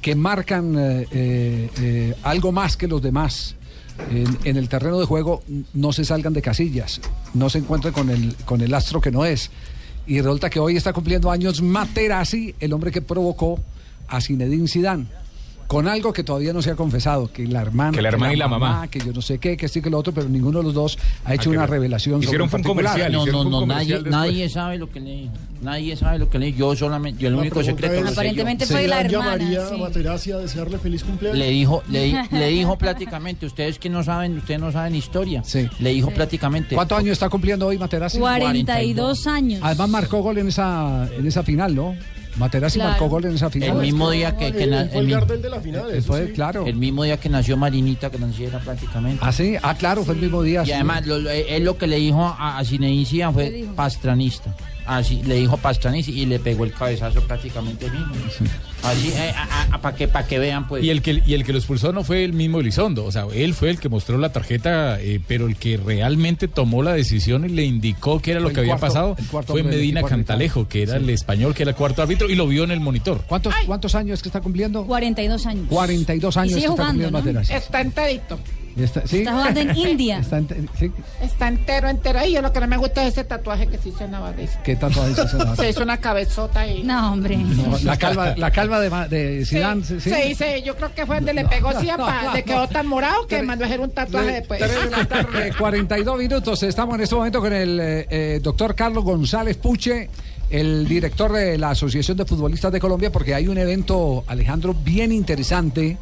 [0.00, 3.54] que marcan eh, eh, algo más que los demás.
[4.10, 5.44] En, en el terreno de juego
[5.74, 7.00] no se salgan de casillas,
[7.34, 9.50] no se encuentren con el, con el astro que no es.
[10.06, 13.60] Y resulta que hoy está cumpliendo años Materazzi, el hombre que provocó
[14.08, 15.21] a Zinedine Zidane.
[15.72, 18.36] Con algo que todavía no se ha confesado, que la hermana, Que la hermana y
[18.36, 18.86] la mamá.
[18.90, 20.74] que yo no sé qué, que esto y que lo otro, pero ninguno de los
[20.74, 23.50] dos ha hecho que una revelación sobre Hicieron un fue un comercial, No, no, no,
[23.50, 24.10] nadie, comercial después.
[24.12, 25.28] nadie sabe lo que le.
[25.62, 26.52] Nadie sabe lo que le.
[26.52, 28.20] Yo solamente, yo el La único secreto es, lo sé yo.
[28.20, 29.24] Aparentemente fue ¿se la hermana.
[29.38, 29.74] llamaría sí.
[29.74, 31.38] a Materazzi a desearle feliz cumpleaños?
[31.38, 35.42] Le dijo, le, di- le dijo prácticamente, ustedes que no saben, ustedes no saben historia.
[35.78, 36.74] Le dijo prácticamente.
[36.74, 38.18] ¿Cuántos años está cumpliendo hoy Materazzi?
[38.18, 39.60] 42 años.
[39.62, 41.94] Además marcó gol en esa, en esa final, ¿no?
[42.36, 42.90] Materazzi Claro.
[42.92, 43.70] marcó gol en esa final.
[43.70, 45.90] El mismo día que, que na- el, mi- de la final.
[45.94, 46.66] Eh, fue, claro.
[46.66, 49.18] el mismo día que nació Marinita, que naciera prácticamente.
[49.22, 50.62] Ah, sí, ah, claro, fue el mismo día.
[50.62, 50.72] Y sí.
[50.72, 54.54] además, lo- lo- él lo que le dijo a, a Zinedine fue pastranista.
[54.86, 58.12] Así, le dijo pastranista y le pegó el cabezazo prácticamente mismo.
[58.82, 59.12] Así,
[59.80, 60.82] para que, pa' que vean, pues.
[60.82, 63.26] Y el que y el que lo expulsó no fue el mismo Elizondo, o sea,
[63.32, 67.44] él fue el que mostró la tarjeta, eh, pero el que realmente tomó la decisión
[67.44, 69.16] y le indicó qué era lo que había cuarto- pasado
[69.46, 70.02] fue Medina.
[70.02, 72.80] Cantalejo, que era el español, que era el cuarto árbitro y lo vio en el
[72.80, 73.22] monitor.
[73.28, 74.84] ¿Cuántos, ¿Cuántos años es que está cumpliendo?
[74.84, 75.66] 42 años.
[75.68, 77.56] 42 Y años sigue que está jugando, cumpliendo ¿no?
[77.56, 78.38] Está enterito.
[78.76, 79.18] Está, ¿sí?
[79.18, 80.18] Está jugando en India.
[80.20, 80.92] Está ente- sí.
[81.20, 82.24] Está entero, entero.
[82.26, 84.62] Y yo lo que no me gusta es ese tatuaje que se hizo en barriga.
[84.62, 85.56] ¿Qué tatuaje se hace?
[85.62, 86.82] Se hizo una cabezota y...
[86.82, 87.36] No, hombre.
[87.36, 90.00] No, la calva, la calva de, de Zidane, sí.
[90.00, 93.42] Se dice, yo creo que fue donde le pegó siapa, le quedó tan morado que
[93.42, 94.60] mandó a hacer un tatuaje después.
[94.60, 96.62] 3 de la tarde, 42 minutos.
[96.62, 100.08] Estamos en este momento con el eh, eh, doctor Carlos González Puche,
[100.50, 105.12] el director de la Asociación de Futbolistas de Colombia, porque hay un evento, Alejandro, bien
[105.12, 105.96] interesante.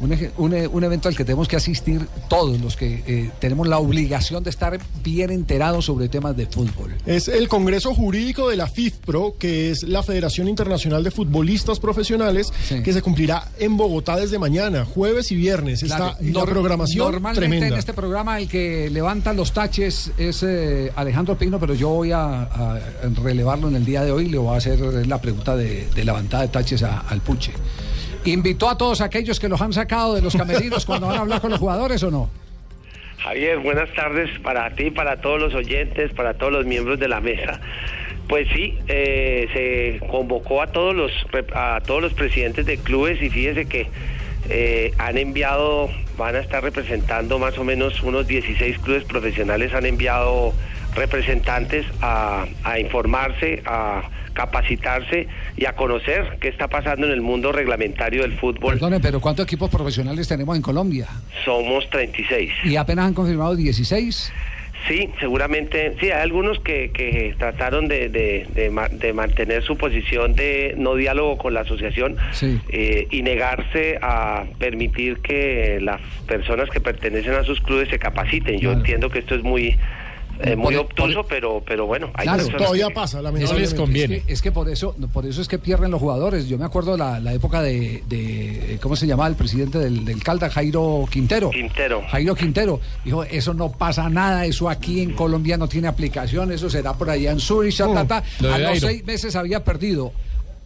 [0.00, 3.68] Un, un, eh, un evento al que tenemos que asistir todos los que eh, tenemos
[3.68, 6.94] la obligación de estar bien enterados sobre temas de fútbol.
[7.04, 12.50] Es el Congreso Jurídico de la FIFPRO, que es la Federación Internacional de Futbolistas Profesionales,
[12.82, 15.82] que se cumplirá en Bogotá desde mañana, jueves y viernes.
[15.82, 17.66] Claro, Está la nor- programación Normalmente tremenda.
[17.74, 22.12] en este programa el que levanta los taches es eh, Alejandro Pino, pero yo voy
[22.12, 22.80] a, a
[23.22, 24.28] relevarlo en el día de hoy.
[24.30, 27.52] Le voy a hacer la pregunta de, de levantada de taches a- al Puche.
[28.24, 31.40] ¿Invitó a todos aquellos que los han sacado de los camerinos cuando van a hablar
[31.40, 32.30] con los jugadores o no?
[33.18, 37.20] Javier, buenas tardes para ti, para todos los oyentes, para todos los miembros de la
[37.20, 37.60] mesa.
[38.28, 39.48] Pues sí, eh,
[40.00, 41.12] se convocó a todos los
[41.52, 43.88] a todos los presidentes de clubes y fíjese que
[44.48, 49.86] eh, han enviado, van a estar representando más o menos unos 16 clubes profesionales, han
[49.86, 50.54] enviado
[50.94, 55.26] representantes a, a informarse, a capacitarse
[55.56, 58.74] y a conocer qué está pasando en el mundo reglamentario del fútbol.
[58.74, 61.08] Perdone, pero ¿cuántos equipos profesionales tenemos en Colombia?
[61.44, 62.50] Somos 36.
[62.64, 64.32] Y apenas han confirmado 16.
[64.88, 69.76] Sí, seguramente, sí, hay algunos que, que trataron de, de, de ma- de mantener su
[69.76, 72.58] posición de no diálogo con la asociación Sí.
[72.70, 78.54] eh, y negarse a permitir que las personas que pertenecen a sus clubes se capaciten.
[78.54, 78.78] Yo Claro.
[78.78, 79.76] entiendo que esto es muy
[80.42, 83.76] eh, muy Por- obtuso, pero pero bueno, hay Claro, Todavía que- pasa, Es lamentablemente.
[83.76, 86.48] que, es que- es que por eso, por eso es que pierden los jugadores.
[86.48, 90.22] Yo me acuerdo la, la época de, de- ¿cómo se llamaba el presidente del, del
[90.22, 91.50] Calda, Jairo Quintero.
[91.50, 92.02] Quintero.
[92.10, 96.70] Jairo Quintero dijo, eso no pasa nada, eso aquí en Colombia no tiene aplicación, eso
[96.70, 98.24] será por allá en Zurich, ta, ta, ta".
[98.40, 98.86] Lo de A los Jairo.
[98.88, 100.12] seis meses había perdido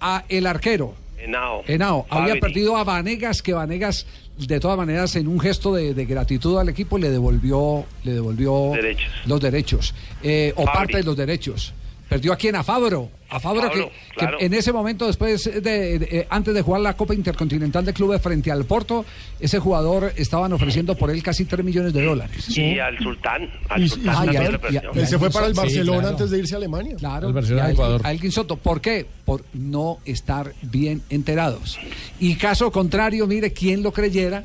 [0.00, 0.94] a el arquero.
[1.18, 1.62] Henao.
[1.66, 4.06] Henao, había perdido a Vanegas, que Vanegas,
[4.38, 8.72] de todas maneras, en un gesto de, de gratitud al equipo, le devolvió, le devolvió
[8.74, 9.12] Derechos.
[9.26, 10.76] los derechos, eh, o Fabri.
[10.76, 11.72] parte de los derechos.
[12.08, 13.08] Perdió a quién, a Fabro.
[13.30, 14.38] A Fabro, Fabro, que, claro.
[14.38, 17.92] que en ese momento, después de, de- de- antes de jugar la Copa Intercontinental de
[17.92, 19.04] Clubes frente al Porto,
[19.40, 22.56] ese jugador estaban ofreciendo por él casi 3 millones de dólares.
[22.56, 24.28] Y al sultán, al Y- sultán
[24.94, 26.08] Él se fue para el Sí, Barcelona claro.
[26.16, 26.96] antes de irse a Alemania.
[26.96, 28.00] Claro, El Barcelona Ecuador.
[28.04, 28.56] a Elkin Soto.
[28.56, 29.06] ¿Por qué?
[29.24, 31.78] Por no estar bien enterados.
[32.20, 34.44] Y caso contrario, mire, quién lo creyera,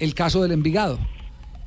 [0.00, 0.98] el caso del Envigado.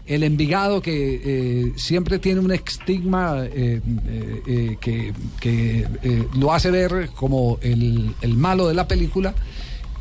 [0.05, 6.53] El Envigado que eh, siempre tiene un estigma eh, eh, eh, que, que, eh, lo
[6.53, 9.33] hace ver como el, el malo de la película.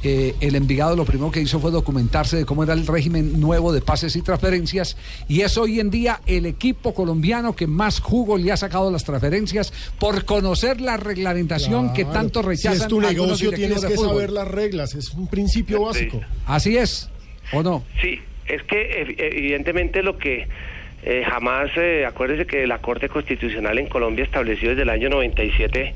[0.02, 3.70] eh, el Envigado lo primero que hizo fue documentarse de cómo era el régimen nuevo
[3.70, 4.96] de pases y transferencias
[5.28, 8.90] y es hoy en día el equipo colombiano que más jugo le ha sacado a
[8.90, 13.80] las transferencias por conocer la reglamentación que tanto Si rechazan es tu algunos negocio, directivos
[13.82, 14.14] tienes que fútbol.
[14.16, 14.94] saber las reglas.
[14.94, 16.20] Es un principio básico.
[16.46, 17.10] Así es,
[17.52, 17.84] ¿o no?
[18.00, 18.16] Sí,
[18.54, 20.46] es que ev- evidentemente lo que
[21.02, 25.94] eh, jamás, eh, acuérdese que la Corte Constitucional en Colombia estableció desde el año 97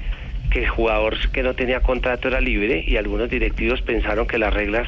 [0.50, 4.54] que el jugador que no tenía contrato era libre y algunos directivos pensaron que las
[4.54, 4.86] reglas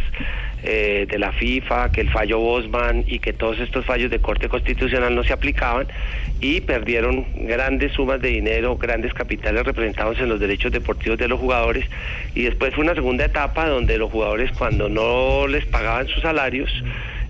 [0.63, 4.49] eh, de la FIFA, que el fallo Bosman y que todos estos fallos de Corte
[4.49, 5.87] Constitucional no se aplicaban
[6.41, 11.41] y perdieron grandes sumas de dinero, grandes capitales representados en los derechos deportivos de los
[11.41, 11.85] jugadores.
[12.35, 16.71] Y después fue una segunda etapa donde los jugadores cuando no les pagaban sus salarios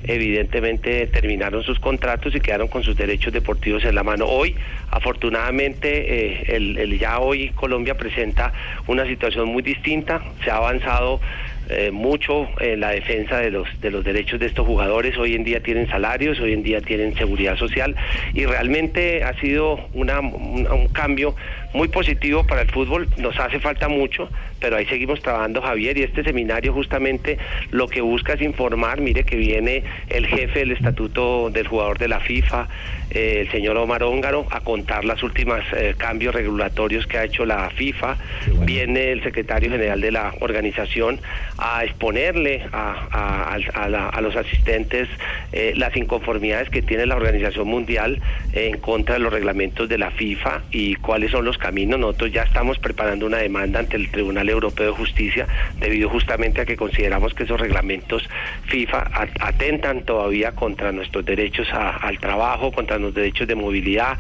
[0.05, 4.27] evidentemente terminaron sus contratos y quedaron con sus derechos deportivos en la mano.
[4.27, 4.57] Hoy,
[4.91, 8.53] afortunadamente, eh, el, el ya hoy Colombia presenta
[8.87, 11.21] una situación muy distinta, se ha avanzado
[11.69, 15.17] eh, mucho en la defensa de los de los derechos de estos jugadores.
[15.19, 17.97] Hoy en día tienen salarios, hoy en día tienen seguridad social
[18.35, 21.35] y realmente ha sido una, un, un cambio
[21.77, 23.09] muy positivo para el fútbol.
[23.19, 24.29] Nos hace falta mucho,
[24.61, 25.99] pero ahí seguimos trabajando, Javier.
[25.99, 27.39] Y este seminario justamente
[27.71, 29.01] lo que busca es informar.
[29.01, 32.69] Mire que viene el jefe del estatuto del jugador de la FIFA,
[33.11, 37.45] eh, el señor Omar Óngaro, a contar las últimas eh, cambios regulatorios que ha hecho
[37.45, 38.17] la FIFA.
[38.65, 41.21] Viene el secretario general de la organización
[41.59, 45.09] a exponerle a, a- la- a los asistentes
[45.53, 48.21] eh, las inconformidades que tiene la Organización Mundial
[48.53, 51.99] en contra de los reglamentos de la FIFA y cuáles son los caminos.
[51.99, 55.47] Nosotros ya estamos preparando una demanda ante el Tribunal Europeo de Justicia
[55.81, 58.29] debido justamente a que consideramos que esos reglamentos
[58.65, 64.19] FIFA atentan todavía contra nuestros derechos al trabajo, contra los derechos de movilidad.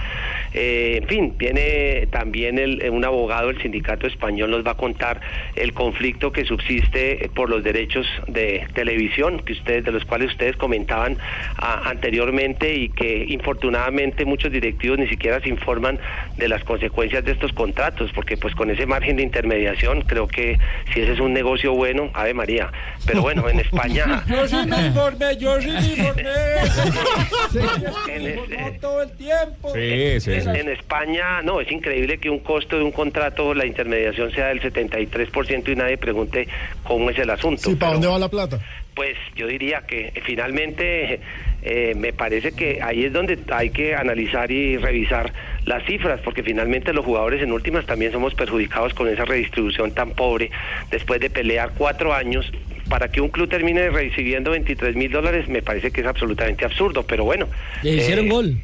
[0.55, 5.20] Eh, en fin, viene también el- un abogado del sindicato español nos va a contar
[5.55, 10.30] el conflicto que subsiste eh, por los derechos de televisión que ustedes de los cuales
[10.30, 11.18] ustedes comentaban
[11.58, 15.98] ah, anteriormente y que infortunadamente muchos directivos ni siquiera se informan
[16.36, 20.58] de las consecuencias de estos contratos porque pues con ese margen de intermediación creo que
[20.92, 22.70] si ese es un negocio bueno Ave María
[23.06, 26.24] pero bueno en España Yo sí me informé, yo sí me informé.
[28.50, 29.74] En todo el tiempo.
[29.74, 34.48] en, en España, no, es increíble que un costo de un contrato, la intermediación sea
[34.48, 36.48] del 73% y nadie pregunte
[36.84, 37.62] cómo es el asunto.
[37.70, 38.60] Sí, ¿para dónde va la plata?
[38.94, 41.20] Pues yo diría que eh, finalmente
[41.62, 45.32] eh, me parece que ahí es donde hay que analizar y revisar
[45.64, 50.10] las cifras, porque finalmente los jugadores en últimas también somos perjudicados con esa redistribución tan
[50.12, 50.50] pobre
[50.90, 52.50] después de pelear cuatro años.
[52.88, 57.02] Para que un club termine recibiendo 23 mil dólares me parece que es absolutamente absurdo,
[57.02, 57.48] pero bueno.
[57.82, 58.62] Le hicieron eh, gol.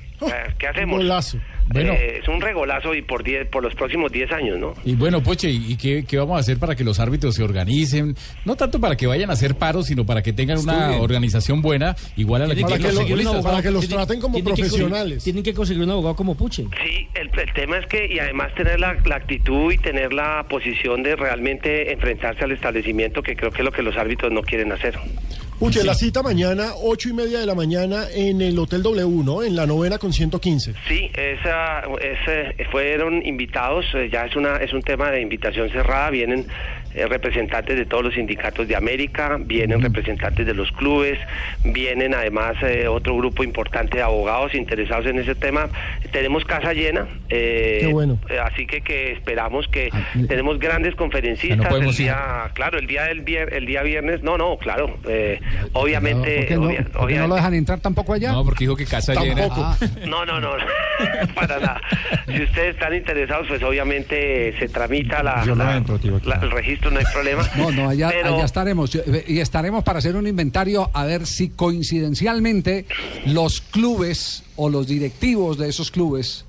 [0.58, 0.98] ¿Qué hacemos?
[0.98, 1.38] Golazo.
[1.72, 1.92] Bueno.
[1.92, 4.74] Eh, es un regolazo y por diez, por los próximos 10 años, ¿no?
[4.84, 8.14] Y bueno, Poche, ¿y qué, qué vamos a hacer para que los árbitros se organicen?
[8.44, 11.96] No tanto para que vayan a hacer paros, sino para que tengan una organización buena,
[12.16, 13.44] igual a la que Para tienen que, los lo- futbolistas.
[13.44, 15.24] para que los traten como Tienen que profesionales.
[15.24, 16.64] Tienen que conseguir un abogado como Puche.
[16.84, 20.44] Sí, el, el tema es que, y además tener la, la actitud y tener la
[20.48, 24.42] posición de realmente enfrentarse al establecimiento, que creo que es lo que los árbitros no
[24.42, 24.98] quieren hacer.
[25.62, 29.44] Puche, la cita mañana, ocho y media de la mañana, en el Hotel W, ¿no?
[29.44, 30.74] En la novena con 115.
[30.88, 36.10] Sí, esa, ese, fueron invitados, eh, ya es una es un tema de invitación cerrada,
[36.10, 36.48] vienen
[36.94, 41.18] eh, representantes de todos los sindicatos de América, vienen representantes de los clubes,
[41.64, 45.68] vienen además eh, otro grupo importante de abogados interesados en ese tema.
[46.10, 48.18] Tenemos casa llena, eh, Qué bueno.
[48.28, 49.90] eh, así que, que esperamos que
[50.28, 51.58] tenemos grandes conferencistas.
[51.60, 52.06] Ah, no podemos el ir.
[52.12, 55.40] día, claro, el día del vier- el día viernes, no, no, claro, eh,
[55.72, 58.32] obviamente, ¿Por qué no, obvia- por qué no lo dejan entrar tampoco allá?
[58.32, 59.48] No, porque dijo que casa llena.
[59.50, 59.76] Ah,
[60.06, 60.50] no, no, no,
[61.34, 61.80] para nada.
[62.26, 66.28] Si ustedes están interesados, pues obviamente se tramita la, Yo no la- entro, tío, aquí.
[66.28, 67.48] la- el registro, no hay problema.
[67.56, 68.90] No, no, allá, Pero- allá estaremos.
[68.90, 72.86] Yo- Y estaremos para hacer un inventario a ver si coincidencialmente
[73.26, 76.44] los clubes o los directivos de esos clubes,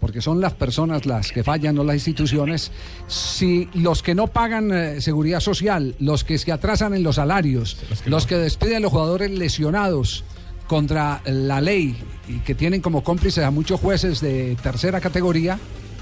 [0.00, 2.70] porque son las personas las que fallan, no las instituciones,
[3.06, 7.76] si los que no pagan eh, seguridad social, los que se atrasan en los salarios,
[8.06, 10.24] los que, despiden a los jugadores lesionados
[10.66, 11.96] contra la ley
[12.28, 15.58] y que tienen como cómplices a muchos jueces de tercera categoría,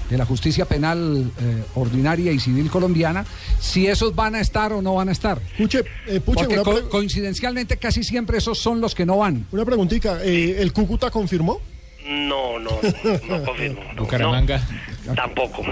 [0.09, 3.25] de la justicia penal eh, ordinaria y civil colombiana,
[3.59, 5.39] si esos van a estar o no van a estar.
[5.57, 9.17] Puche, eh, Puche, Porque una, co- pre- coincidencialmente casi siempre esos son los que no
[9.17, 9.45] van.
[9.51, 10.23] una preguntita.
[10.23, 11.59] eh, ¿El Cúcuta confirmó?
[12.07, 12.69] No, no,
[13.27, 13.81] no confirmo.
[13.95, 14.57] no, Bucaramanga.
[14.59, 15.63] no, tampoco.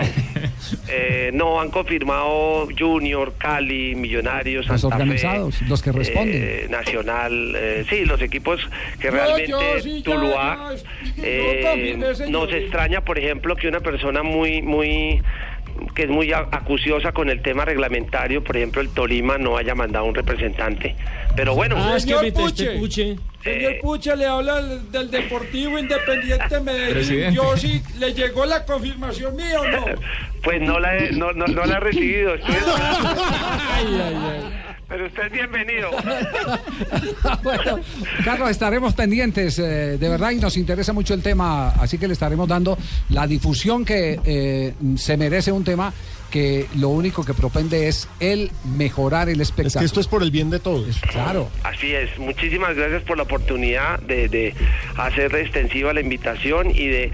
[0.89, 6.43] Eh, no, han confirmado Junior, Cali, Millonarios, Los Fe, organizados, los que responden.
[6.43, 8.59] eh, Nacional, eh, sí, los equipos
[8.99, 10.73] que No, realmente yo sí, ya, Tuluá
[11.15, 11.97] ya, eh,
[12.29, 15.21] no nos extraña, por ejemplo, que una persona muy, muy
[15.95, 19.75] que es muy a- acuciosa con el tema reglamentario, por ejemplo, el Tolima no haya
[19.75, 20.95] mandado un representante.
[21.35, 22.63] Pero bueno, Ah, es que Señor Puche.
[22.65, 23.15] esté Puche.
[23.43, 26.93] Señor Pucha le habla del- del Deportivo Independiente Medellín.
[26.93, 27.35] Presidente.
[27.35, 29.85] Yo sí, ¿le llegó la confirmación mía o no?
[30.43, 32.35] pues no la he, no, no, no la he recibido.
[32.35, 33.15] estoy esperando.
[34.87, 35.91] Pero usted es bienvenido.
[37.43, 37.79] bueno,
[38.23, 42.13] Carlos, estaremos pendientes, eh, de verdad, y nos interesa mucho el tema, así que le
[42.13, 42.77] estaremos dando
[43.09, 45.93] la difusión que eh, se merece un tema
[46.29, 49.81] que lo único que propende es el mejorar el espectáculo.
[49.81, 50.99] que esto es por el bien de todos.
[51.11, 51.47] Claro.
[51.63, 52.17] Así es.
[52.17, 54.55] Muchísimas gracias por la oportunidad de, de
[54.97, 57.11] hacer extensiva la invitación y de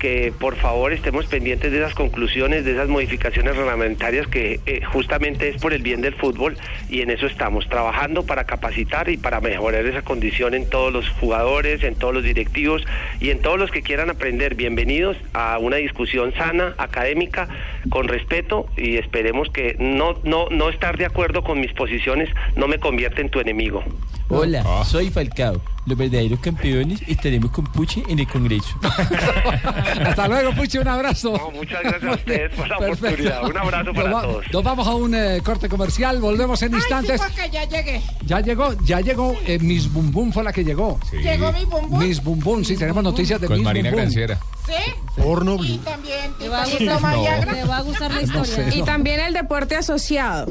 [0.00, 5.50] que por favor estemos pendientes de esas conclusiones, de esas modificaciones reglamentarias que eh, justamente
[5.50, 6.56] es por el bien del fútbol
[6.88, 11.08] y en eso estamos trabajando para capacitar y para mejorar esa condición en todos los
[11.10, 12.82] jugadores, en todos los directivos
[13.20, 14.54] y en todos los que quieran aprender.
[14.54, 17.48] Bienvenidos a una discusión sana, académica,
[17.90, 22.68] con respeto y esperemos que no, no, no estar de acuerdo con mis posiciones no
[22.68, 23.84] me convierte en tu enemigo.
[24.30, 25.60] Hola, soy Falcao.
[25.86, 28.76] Los verdaderos campeones estaremos con Puche en el Congreso.
[30.06, 31.32] Hasta luego, Puche, un abrazo.
[31.54, 33.06] muchas gracias a ustedes por la Perfecto.
[33.06, 33.44] oportunidad.
[33.46, 34.44] Un abrazo para Nos va- todos.
[34.52, 37.20] Nos vamos a un eh, corte comercial, volvemos en instantes.
[37.20, 38.02] porque ya llegué.
[38.26, 41.00] Ya llegó, ya llegó, eh, Miss Bum Bum fue la que llegó.
[41.12, 41.98] Llegó mi Bum Bum.
[41.98, 44.00] Miss Bum Bum, sí, tenemos noticias de Con Miss Marina Bum Bum.
[44.02, 44.38] Granciera.
[44.66, 44.74] ¿Sí?
[45.20, 48.44] Porno Y también Le va a gustar, le va a gustar la historia.
[48.54, 48.84] sé, Y no.
[48.84, 50.46] también el deporte asociado.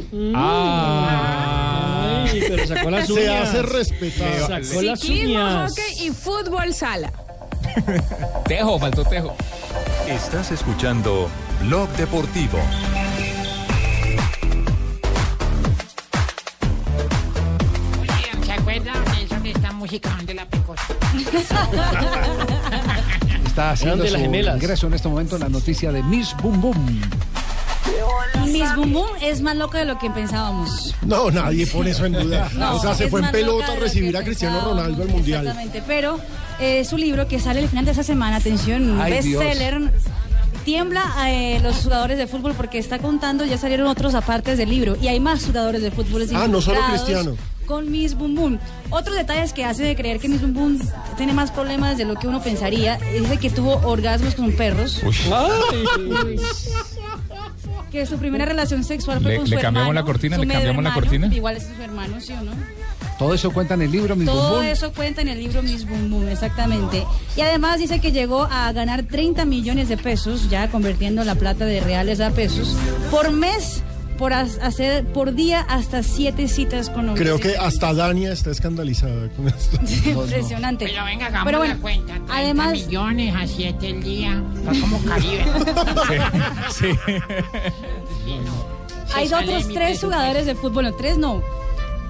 [2.31, 3.49] Pero sacó las Se uñas.
[3.49, 4.39] hace respetar.
[4.63, 5.71] Sacó las Ciclismo, uñas.
[5.71, 7.11] hockey y fútbol sala.
[8.47, 9.35] Tejo, faltó Tejo.
[10.07, 11.29] Estás escuchando
[11.61, 12.59] Blog Deportivo.
[18.01, 20.83] Oigan, ¿Se acuerdan de eso de esta música donde la pecosa?
[23.45, 24.55] Está haciendo Eran de su las gemelas.
[24.55, 27.01] ingreso en este momento en la noticia de Miss Bum Bum.
[28.59, 30.93] Miss Bum Bum es más loca de lo que pensábamos.
[31.05, 32.49] No, nadie pone eso en duda.
[32.59, 34.61] No, o sea, se fue en pelota a recibir a Cristiano.
[34.61, 35.47] Ronaldo al Mundial.
[35.47, 36.19] Exactamente, pero
[36.59, 39.91] eh, su libro que sale al final de esa semana, atención, bestseller.
[40.65, 44.69] Tiembla a eh, los jugadores de fútbol porque está contando, ya salieron otros apartes del
[44.69, 46.27] libro y hay más jugadores de fútbol.
[46.35, 47.35] Ah, no solo Cristiano.
[47.65, 48.59] Con Miss Boom Boom.
[48.89, 50.79] Otros detalles que hace de creer que Miss Boom Boom
[51.17, 55.01] tiene más problemas de lo que uno pensaría es de que tuvo orgasmos con perros.
[55.31, 56.35] Ay.
[57.91, 60.37] Que su primera relación sexual fue ¿Le- con le su cambiamos hermano, la cortina?
[60.37, 61.27] ¿Le cambiamos la cortina?
[61.33, 62.51] Igual es su hermano, ¿sí o no?
[63.17, 64.63] Todo eso cuenta en el libro Miss Todo Bum.
[64.65, 67.03] eso cuenta en el libro Miss Boom Boom, exactamente.
[67.35, 71.65] Y además dice que llegó a ganar 30 millones de pesos, ya convirtiendo la plata
[71.65, 72.77] de reales a pesos,
[73.11, 73.83] por mes,
[74.19, 77.21] por hacer por día hasta siete citas con hombres.
[77.25, 79.79] Creo que hasta Dania está escandalizada con esto.
[80.09, 80.85] Impresionante.
[80.85, 82.13] Pero venga, hagamos Pero la bueno, cuenta.
[82.15, 84.43] 30 además- millones a 7 el día.
[84.55, 85.45] Está como Caribe.
[86.69, 86.87] Sí.
[89.15, 91.41] Hay otros tres jugadores de fútbol, no, tres no.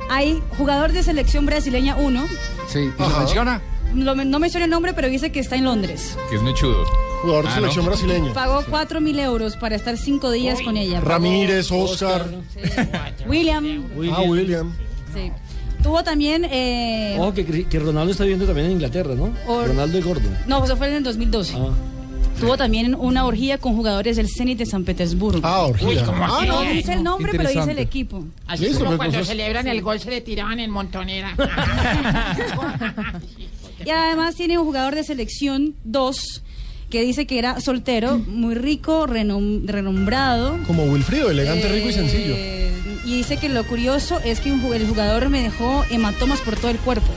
[0.09, 2.25] Hay jugador de selección brasileña uno,
[2.67, 3.61] Sí, ¿y lo menciona?
[3.95, 6.17] Lo- no menciona el nombre, pero dice que está en Londres.
[6.29, 6.83] Que es mechudo.
[7.21, 7.91] Jugador de Ah, selección ¿no?
[7.91, 8.33] brasileña.
[8.33, 11.01] Pagó cuatro mil euros para estar cinco días con ella.
[11.01, 12.25] Ramírez, Oscar.
[13.27, 13.83] William,
[14.13, 14.73] Ah, William.
[15.13, 15.31] sí.
[15.83, 16.45] Tuvo también...
[16.49, 19.33] eh, Ojo que, Cri- que Ronaldo está viviendo también en Inglaterra, ¿no?
[19.47, 20.29] Or- Ronaldo y Gordo.
[20.45, 21.55] No, eso fue en el 2012.
[21.57, 21.69] Ah.
[22.39, 25.41] Tuvo también una orgía con jugadores del Zenit de San Petersburgo.
[25.43, 25.87] Ah, orgía.
[25.89, 28.23] Uy, ¿cómo Ah, no dice el nombre, pero dice el equipo.
[28.47, 31.35] Así Listo, como cuando entonces- celebran el gol se le tiraban en montonera.
[33.85, 36.43] Y además tiene un jugador de selección 2
[36.89, 40.57] que dice que era soltero, muy rico, renom- renombrado.
[40.65, 42.35] Como Wilfrido, elegante, rico y sencillo.
[43.09, 46.55] Eh, y dice que lo curioso es que un el jugador me dejó hematomas por
[46.55, 47.07] todo el cuerpo.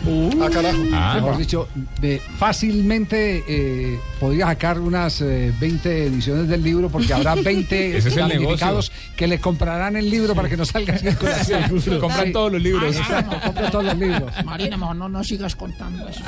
[0.40, 0.78] Ah, carajo.
[0.93, 1.68] Ah, Mejor dicho,
[2.01, 8.09] de- fácilmente eh, podría sacar unas eh, 20 ediciones del libro porque habrá 20 Ese
[8.09, 11.62] es el damnificados que le comprarán el libro para que no salga circulación.
[12.01, 12.32] Compran Sí.
[12.32, 12.97] todos los libros.
[12.97, 14.32] Exacto, compra todos los libros.
[14.45, 16.22] Marina, mejor no, no sigas contando eso.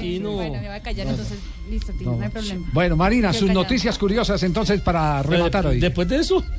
[0.00, 0.32] Tino.
[0.32, 1.38] Bueno, me voy a callar entonces.
[1.70, 2.66] Listo, Tino, no, hay problema.
[2.72, 3.54] Bueno, Marina, sus callada.
[3.54, 5.80] noticias curiosas entonces para rematar hoy.
[5.80, 6.44] Después de eso.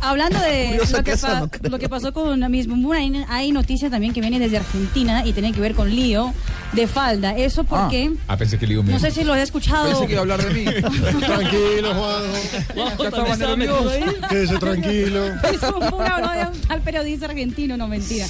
[0.00, 4.12] Hablando de lo que, no lo que pasó con Boom Boom, hay, hay noticias también
[4.12, 6.32] que vienen desde Argentina y tienen que ver con lío
[6.72, 7.36] de falda.
[7.36, 9.88] Eso porque, Ah, pensé que digo no sé si lo has escuchado.
[9.88, 10.64] Pensé que iba a hablar de mí.
[11.20, 12.96] Tranquilo, Juanjo.
[12.98, 13.90] Ya estaba nervioso.
[14.28, 15.20] Quédese tranquilo.
[15.50, 18.26] Miss Boom Boom habló de un tal periodista argentino, no mentira.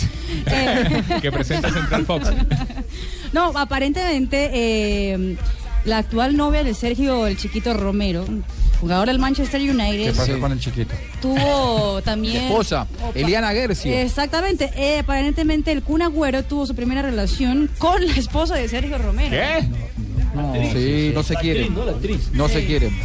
[0.47, 2.29] Eh, Que presenta Central Fox.
[3.33, 5.37] no, aparentemente eh,
[5.85, 8.25] la actual novia de Sergio el Chiquito Romero,
[8.81, 10.95] jugador del Manchester United, ¿Qué pasó con el chiquito?
[11.21, 12.45] tuvo también...
[12.45, 12.87] Esposa.
[13.15, 13.93] Eliana Gercio.
[13.93, 18.99] Exactamente, eh, aparentemente el Kun Agüero tuvo su primera relación con la esposa de Sergio
[18.99, 19.31] Romero.
[19.31, 19.69] ¿Qué?
[20.73, 21.75] Sí, no se quieren.
[21.75, 22.31] No, la actriz.
[22.33, 22.97] No se quieren.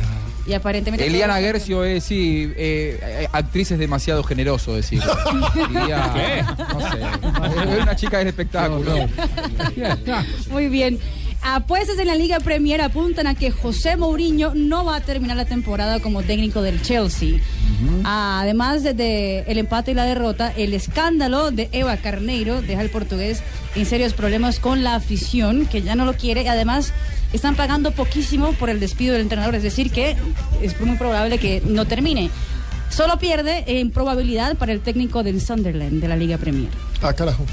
[0.45, 1.07] Y aparentemente.
[1.07, 5.01] Eliana Gercio es, sí, eh, eh, actriz es demasiado generoso decir.
[5.69, 8.93] Diría, no sé, es una chica del espectáculo.
[10.51, 10.99] Muy bien.
[11.45, 15.43] Apuestas en la Liga Premier apuntan a que José Mourinho no va a terminar la
[15.43, 17.39] temporada como técnico del Chelsea.
[18.05, 22.89] Además de, de el empate y la derrota, el escándalo de Eva Carneiro deja al
[22.89, 23.43] portugués
[23.75, 26.43] en serios problemas con la afición, que ya no lo quiere.
[26.43, 26.93] Y además
[27.33, 30.15] están pagando poquísimo por el despido del entrenador, es decir, que
[30.61, 32.29] es muy probable que no termine.
[32.89, 36.69] Solo pierde en probabilidad para el técnico del Sunderland de la Liga Premier.
[37.01, 37.43] Ah, carajo.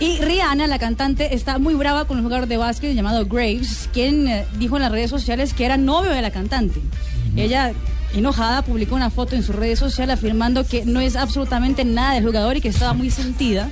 [0.00, 4.26] Y Rihanna, la cantante, está muy brava con el jugador de básquet llamado Graves, quien
[4.28, 6.80] eh, dijo en las redes sociales que era novio de la cantante.
[7.36, 7.72] Ella,
[8.14, 12.24] enojada, publicó una foto en sus redes sociales afirmando que no es absolutamente nada del
[12.24, 13.68] jugador y que estaba muy sentida.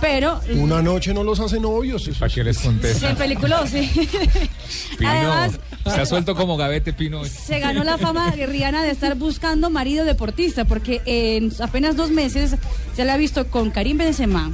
[0.00, 2.10] Pero Una noche no los hace novios.
[2.18, 3.14] ¿Para qué les se contesta?
[3.14, 3.90] peliculó, sí.
[4.98, 7.24] Pino, Además, se ha suelto como gavete, Pino.
[7.24, 12.10] se ganó la fama de Rihanna de estar buscando marido deportista, porque en apenas dos
[12.10, 12.56] meses
[12.94, 14.50] se la ha visto con Karim Benzema,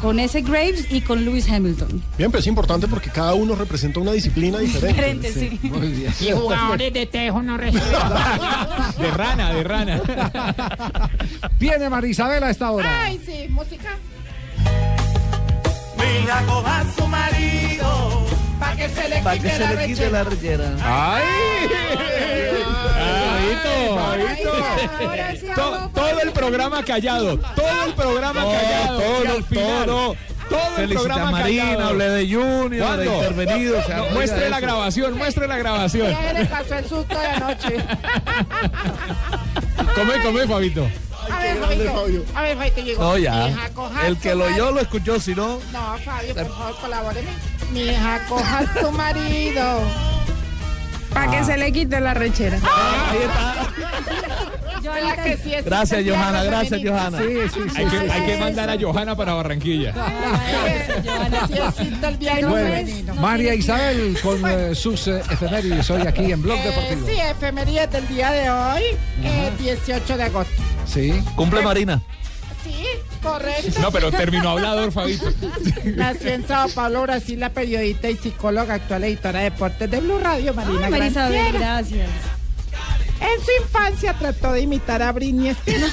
[0.00, 2.02] con ese Graves y con Lewis Hamilton.
[2.16, 5.28] Bien, pero es importante porque cada uno representa una disciplina diferente.
[5.28, 5.68] Diferente, sí.
[5.68, 6.12] Muy bien.
[6.20, 7.58] Y jugadores de tejo no.
[7.58, 10.00] De rana, de rana.
[11.58, 13.04] Viene Marisabel a esta hora.
[13.04, 13.96] Ay, sí, música.
[15.96, 18.26] Mira, coja a su marido,
[18.58, 20.72] pa' que se le Para quite que se la le quite la rechera.
[20.82, 21.22] ¡Ay!
[21.68, 22.79] To-
[25.94, 29.00] todo el programa callado, todo el programa callado.
[29.00, 30.16] todo, al final, todo.
[30.48, 31.88] todo el Felicita programa a Marina, callado.
[31.88, 33.14] hablé de Junior, de ¿Cuándo?
[33.14, 33.78] intervenido.
[33.78, 34.66] o sea, No, muestre la eso.
[34.66, 36.10] grabación, muestre la grabación.
[36.10, 37.76] Ya le pasó el susto de anoche.
[39.94, 40.86] Come, come, Fabito.
[41.30, 42.24] A ver, Fabito.
[42.34, 43.02] A ver, Fabito llegó.
[43.02, 43.48] No, ya.
[43.48, 45.58] hija, coja El que lo oyó lo escuchó, si no.
[45.72, 47.30] No, Fabio, por favor, colabóreme.
[47.72, 49.80] Mi hija, coja a tu marido.
[51.12, 52.56] Para que se le quite la rechera.
[52.56, 53.66] Ahí está.
[54.82, 56.92] ¿Verdad que sí es Gracias, Johanna, gracias, femenino?
[56.98, 57.18] Johanna.
[57.18, 59.92] Hay que, hay que mandar a Johanna para Barranquilla.
[61.46, 61.90] Sí
[62.48, 63.14] Bueno, femenino.
[63.16, 67.06] María Isabel con eh, sus eh, efemérides hoy aquí en Blog Eh, Deportivo.
[67.06, 68.82] sí, efemérides del día de hoy,
[69.22, 70.62] eh, 18 de agosto.
[70.86, 71.22] Sí.
[71.36, 72.00] Cumple Marina.
[72.64, 72.84] Sí,
[73.22, 73.80] correcto.
[73.80, 75.26] No, pero terminó hablador, Fabito.
[75.96, 80.18] Nació en Sao Paulo, Brasil, la periodista y psicóloga, actual editora de deportes de Blue
[80.18, 82.10] Radio, Marina Ay, gracias.
[83.20, 85.92] En su infancia trató de imitar a Britney Spears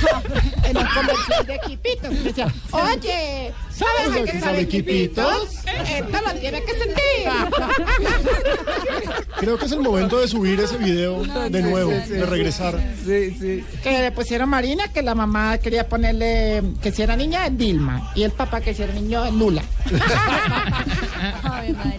[0.63, 2.23] en un comercial de equipitos.
[2.23, 5.49] Decía, oye, ¿sabes a qué sabe equipitos?
[5.65, 6.97] Esto lo tiene que sentir.
[9.39, 12.13] Creo que es el momento de subir ese video de nuevo, sí, sí.
[12.13, 12.79] de regresar.
[13.05, 13.63] Sí, sí.
[13.83, 18.11] Que le pusieron Marina, que la mamá quería ponerle que si era niña, Dilma.
[18.15, 19.61] Y el papá que si era niño, Lula.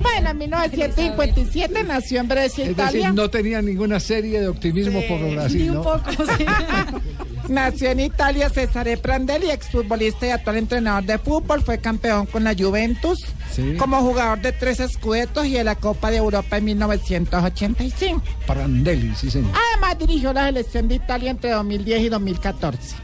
[0.00, 3.00] bueno, en 1957 nació en Brescia, Es Italia.
[3.00, 5.84] decir, no tenía ninguna serie de optimismo por Brasil, ¿no?
[7.48, 11.62] Nació en Italia Cesare Prandelli, exfutbolista y actual entrenador de fútbol.
[11.62, 13.18] Fue campeón con la Juventus
[13.50, 13.74] Sí.
[13.78, 18.22] como jugador de tres escudetos y de la Copa de Europa en 1985.
[18.46, 19.52] Prandelli, sí, señor.
[19.72, 22.96] Además dirigió la selección de Italia entre 2010 y 2014.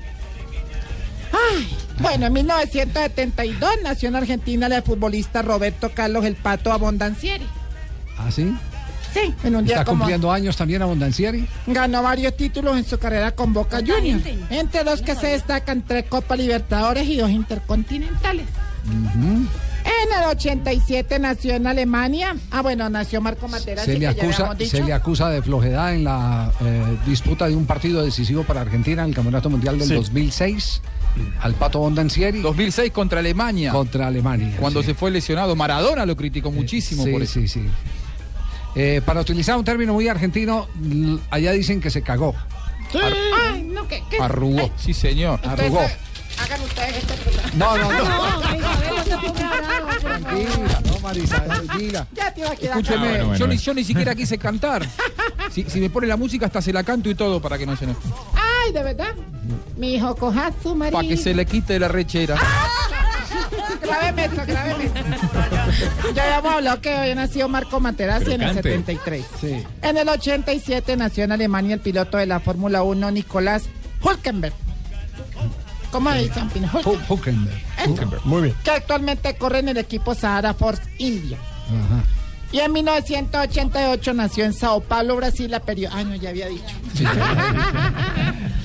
[1.35, 7.47] Ay, bueno, en 1972 nació en Argentina el futbolista Roberto Carlos El Pato Abondancieri.
[8.19, 8.55] ¿Ah, sí?
[9.13, 11.47] Sí, en un día ¿Está como cumpliendo años también Abondancieri?
[11.69, 15.83] Ganó varios títulos en su carrera con Boca ¿Cuánta Juniors, entre los que se destacan
[15.83, 18.47] tres Copa Libertadores y dos Intercontinentales.
[19.85, 22.37] En el 87 nació en Alemania.
[22.51, 25.95] Ah, bueno, nació Marco Materazzi, Se le, que ya acusa, se le acusa de flojedad
[25.95, 29.89] en la eh, disputa de un partido decisivo para Argentina en el Campeonato Mundial del
[29.89, 29.95] Sí.
[29.95, 30.81] 2006
[31.43, 33.73] al Pato Bondancieri 2006 contra Alemania.
[33.73, 34.57] contra Alemania.
[34.59, 34.87] Cuando sí.
[34.89, 37.35] se fue lesionado, Maradona lo criticó muchísimo sí, por eso.
[37.35, 37.63] sí, sí.
[38.77, 40.67] Eh, para utilizar un término muy argentino,
[41.31, 42.35] allá dicen que se cagó.
[42.95, 44.03] Ay, no, ¿qué?
[44.11, 44.19] qué?
[44.21, 45.39] Arrugó, sí señor.
[45.43, 45.87] Entonces, Arrugó.
[46.43, 47.51] Hagan ustedes este programa.
[47.55, 48.03] No, no, no.
[48.03, 49.05] Isabel,
[49.87, 49.99] no.
[50.01, 52.07] Tranquila, no, Marisa, tranquila.
[52.13, 54.39] Ya te iba a quedar Escúcheme, Ah, bueno, bueno, yo, ni, yo ni siquiera quise
[54.39, 54.87] cantar.
[55.51, 57.77] Si, si me pone la música, hasta se la canto y todo para que no
[57.77, 58.01] se enoje.
[58.35, 59.15] Ay, de verdad.
[59.77, 60.97] Mi hijo coja a su marido.
[60.99, 62.37] Para que se le quite la rechera.
[63.83, 65.01] Grábeme esto, grábeme esto.
[66.15, 68.63] Ya habíamos hablado que había nacido Marco Materazzi Pero en el cante.
[68.71, 69.25] 73.
[69.41, 69.65] Sí.
[69.83, 73.65] En el 87 nació en Alemania el piloto de la Fórmula 1, Nicolás
[74.01, 74.55] Hulkenberg.
[75.95, 76.51] ¿Cómo dicen?
[76.85, 77.63] Hulkenberg.
[77.87, 78.27] Huckenberg.
[78.27, 78.57] Muy bien.
[78.65, 81.39] Que actualmente corre en el equipo Sahara Force India.
[81.69, 82.03] Ajá.
[82.51, 85.97] Y en 1988 nació en Sao Paulo, Brasil, la periodista.
[85.99, 86.65] Ay, no, ya había dicho.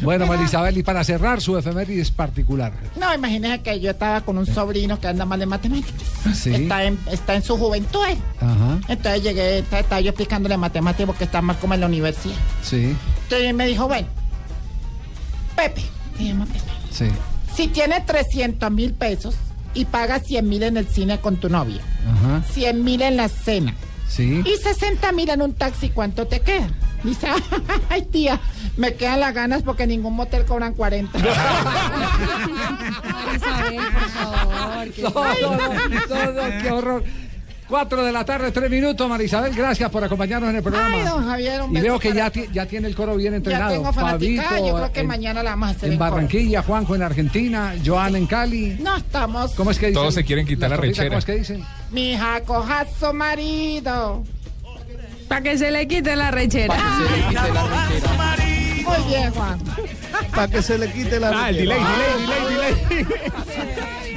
[0.01, 2.71] Bueno, Marisabel, y para cerrar su efemérides particular.
[2.97, 6.01] No, imagínese que yo estaba con un sobrino que anda mal de matemáticas.
[6.33, 6.53] Sí.
[6.53, 7.99] Está, en, está en su juventud.
[8.07, 8.17] él.
[8.39, 12.35] Ajá, Entonces llegué, estaba estaba yo explicándole matemáticas porque está mal como en la universidad.
[12.63, 14.07] sí, Entonces me dijo, bueno,
[15.57, 15.81] Pepe,
[16.17, 16.78] se llama Pepe.
[16.91, 17.07] Sí.
[17.55, 19.35] Si tienes 300 mil pesos
[19.73, 23.27] y pagas 100 mil en el cine con tu novia, Ajá, 100 mil en la
[23.29, 23.75] cena
[24.07, 24.41] sí.
[24.45, 26.69] y 60 mil en un taxi, ¿cuánto te queda?
[27.03, 27.27] Dice,
[27.89, 28.39] ay tía,
[28.77, 31.17] me quedan las ganas porque ningún motel cobran 40.
[33.35, 34.91] Isabel, por favor.
[34.91, 35.73] que- No, no, no,
[36.07, 37.03] no, no, qué horror.
[37.69, 40.89] Cuatro de la tarde, tres minutos, Marisabel, gracias por acompañarnos en el programa.
[40.95, 43.33] Ay, don Javier, un y veo que para- ya, ti- ya tiene el coro bien
[43.33, 43.71] Ya entrenado.
[43.73, 45.99] tengo fanaticada, Fabito, yo creo que en, mañana la vamos a hacer en.
[45.99, 48.75] Barranquilla, Juanjo en Argentina, Joan en Cali.
[48.81, 49.51] No estamos.
[49.51, 50.01] ¿Cómo es que dicen?
[50.01, 51.09] Todos se quieren quitar la rechera.
[51.09, 51.63] ¿Cómo es que dicen?
[51.91, 54.23] Mi hija coja a su marido.
[55.27, 56.75] Para que se le quite la rechera.
[58.83, 59.59] Muy bien, Juan.
[60.31, 63.05] Para que se le quite la Ah, el delay, delay, delay,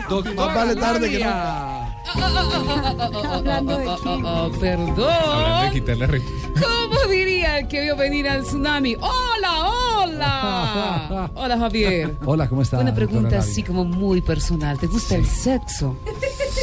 [0.09, 0.35] delay.
[0.37, 1.82] Más vale tarde que no.
[2.15, 4.27] Hablando de quién.
[4.27, 5.71] Hablando de Perdón.
[5.73, 6.07] quitar la.
[6.09, 8.95] ¿Cómo diría el que vio venir al tsunami?
[8.97, 9.92] ¡Hola, hola!
[11.35, 12.17] Hola, Javier.
[12.25, 12.79] Hola, ¿cómo está?
[12.81, 14.79] Una pregunta así como muy personal.
[14.79, 15.97] ¿Te gusta el sexo?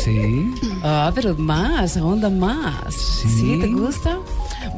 [0.03, 0.53] Sí.
[0.83, 2.93] Ah, pero más, ahonda más.
[2.93, 3.29] Sí.
[3.29, 3.57] ¿Sí?
[3.61, 4.17] ¿Te gusta?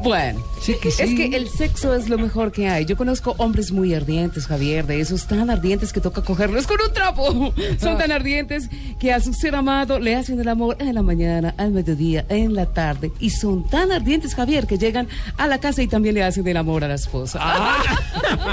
[0.02, 1.02] Bueno, Sí que sí.
[1.02, 2.84] es que el sexo es lo mejor que hay.
[2.84, 6.92] Yo conozco hombres muy ardientes, Javier, de esos tan ardientes que toca cogerlos con un
[6.92, 7.52] trapo.
[7.80, 8.68] Son tan ardientes
[9.00, 12.54] que a su ser amado le hacen el amor en la mañana, al mediodía, en
[12.54, 13.12] la tarde.
[13.18, 16.56] Y son tan ardientes, Javier, que llegan a la casa y también le hacen el
[16.56, 17.40] amor a la esposa.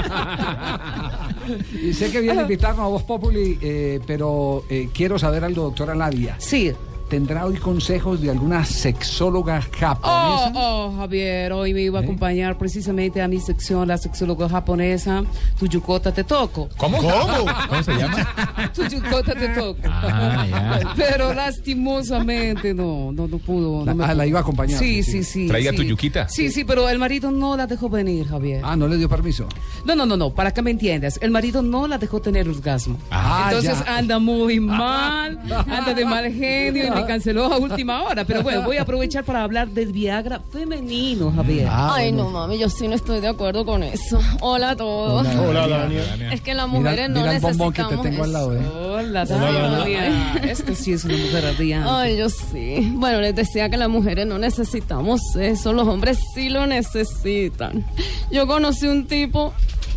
[1.82, 5.64] Y sé que viene a invitarnos a Voz Populi, eh, pero eh, quiero saber algo,
[5.64, 6.36] doctora Labia.
[6.38, 6.72] Sí.
[7.10, 10.52] ¿Tendrá hoy consejos de alguna sexóloga Oh, japonesa?
[10.54, 12.04] oh, Javier, hoy me iba a ¿Eh?
[12.04, 15.24] acompañar precisamente a mi sección, la sexóloga japonesa,
[15.58, 16.68] tu yukota te toco.
[16.76, 16.98] ¿Cómo?
[17.02, 17.46] ¿Cómo?
[17.68, 18.70] ¿Cómo se llama?
[18.72, 19.80] Tu yukota te toco.
[19.86, 20.92] Ah, ya.
[20.96, 23.84] Pero lastimosamente no, no, no pudo.
[23.84, 24.16] La- me ah, pudo.
[24.16, 24.78] la iba a acompañar.
[24.78, 25.10] Sí, Sí.
[25.12, 25.46] sí, sí.
[25.48, 25.76] Traiga sí.
[25.78, 26.28] tu yuquita.
[26.28, 28.60] Sí, sí, pero el marido no la dejó venir, Javier.
[28.64, 29.48] Ah, no le dio permiso.
[29.84, 31.18] No, no, no, no, para que me entiendas.
[31.20, 32.98] El marido no la dejó tener orgasmo.
[33.10, 33.96] Ah, Entonces ya.
[33.96, 35.38] anda muy mal,
[35.68, 38.24] anda de mal genio y me canceló a última hora.
[38.24, 41.66] Pero bueno, voy a aprovechar para hablar del Viagra femenino, Javier.
[41.70, 42.24] Ah, Ay, bueno.
[42.24, 44.20] no mami, yo sí no estoy de acuerdo con eso.
[44.40, 45.26] Hola a todos.
[45.26, 46.32] Hola, Dania.
[46.32, 48.60] Es que las Mira, mujeres no mira necesitamos que te tengo al lado, ¿eh?
[48.66, 50.34] Hola, Hola, Dania.
[50.42, 51.88] Esto sí es una mujer ardiente.
[51.88, 52.92] Ay, yo sí.
[52.94, 57.84] Bueno, les decía que las mujeres no necesitamos eso, los hombres sí lo necesitan.
[58.30, 59.52] Yo conocí un tipo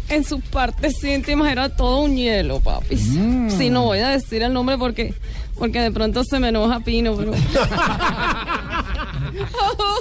[0.09, 2.95] en sus partes íntimas era todo un hielo, papi.
[2.95, 3.49] Mm.
[3.49, 5.13] Sí, no voy a decir el nombre porque
[5.63, 7.31] porque de pronto se me enoja Pino, pero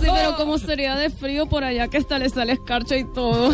[0.01, 3.53] Sí, pero como sería de frío por allá que hasta le sale escarcha y todo.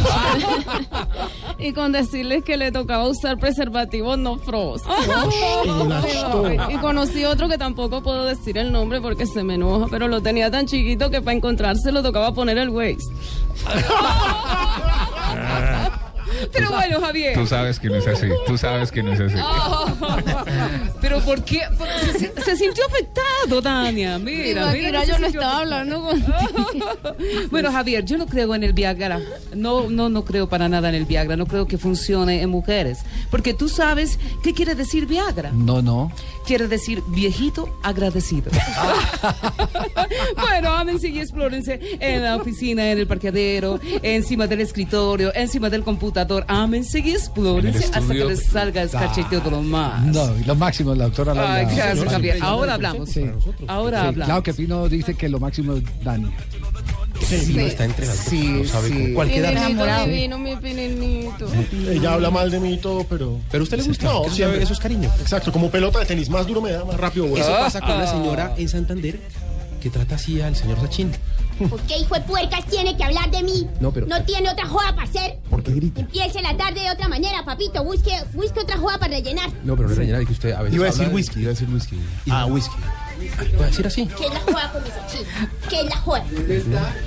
[1.59, 4.87] y con decirles que le tocaba usar preservativos no frost.
[6.71, 10.23] y conocí otro que tampoco puedo decir el nombre porque se me enoja, pero lo
[10.23, 13.13] tenía tan chiquito que para encontrarse lo tocaba poner el waist.
[16.53, 17.35] Pero bueno, Javier.
[17.35, 18.29] Tú sabes que no es así.
[18.47, 19.35] Tú sabes que no es así.
[19.43, 19.87] Oh,
[21.01, 21.63] pero ¿por qué?
[22.19, 24.19] Se, se sintió afectado, Dania.
[24.19, 25.05] Mira, mira.
[25.05, 26.29] Se yo no estaba hablando contigo.
[27.51, 29.21] Bueno, Javier, yo no creo en el Viagra.
[29.55, 31.37] No, no, no creo para nada en el Viagra.
[31.37, 33.01] No creo que funcione en mujeres.
[33.31, 35.51] Porque tú sabes qué quiere decir Viagra.
[35.53, 36.13] No, no.
[36.47, 38.51] Quiere decir viejito agradecido.
[40.37, 45.83] bueno, ámense y explórense en la oficina, en el parqueadero, encima del escritorio, encima del
[45.83, 46.28] computador.
[46.49, 50.03] Ámense y explórense hasta que les salga el cachete de lo más.
[50.05, 51.85] No, y lo máximo, la doctora Ay, Labia.
[51.87, 52.39] gracias, Javier.
[52.41, 53.09] Ahora hablamos.
[53.11, 53.25] Sí.
[53.67, 54.27] Ahora Sí, hablamos.
[54.27, 56.31] Claro que Pino dice que lo máximo es Dani.
[57.27, 57.59] Sí.
[57.59, 58.23] está entregando.
[58.23, 58.95] Sí, sabe sí.
[58.95, 60.07] con cualquier enamorado.
[60.07, 60.51] divino, mi.
[61.91, 63.39] Ella habla mal de mí y todo, pero.
[63.51, 64.05] ¿Pero a usted le gusta?
[64.07, 64.63] No, Eso siempre.
[64.63, 65.11] eso es cariño.
[65.21, 67.45] Exacto, como pelota de tenis, más duro me da, más rápido vuela.
[67.45, 69.19] Eso pasa con una señora en Santander
[69.81, 71.11] que trata así al señor Sachin.
[71.59, 73.67] ¿Por qué hijo de puercas tiene que hablar de mí?
[73.81, 75.39] No, pero- ¿No tiene otra joda para hacer?
[75.51, 76.01] ¿Por qué grita?
[76.01, 77.83] Empiece la tarde de otra manera, papito.
[77.85, 79.51] Busque, busque otra joda para rellenar.
[79.65, 81.41] No, pero no es rellenar, que usted a veces Iba a decir habla de- whisky.
[81.41, 82.01] Iba a decir whisky.
[82.31, 82.77] Ah, whisky.
[83.59, 84.07] A decir así.
[84.07, 85.25] ¿Qué es la joda con chico?
[85.69, 86.25] ¿Qué es la joda?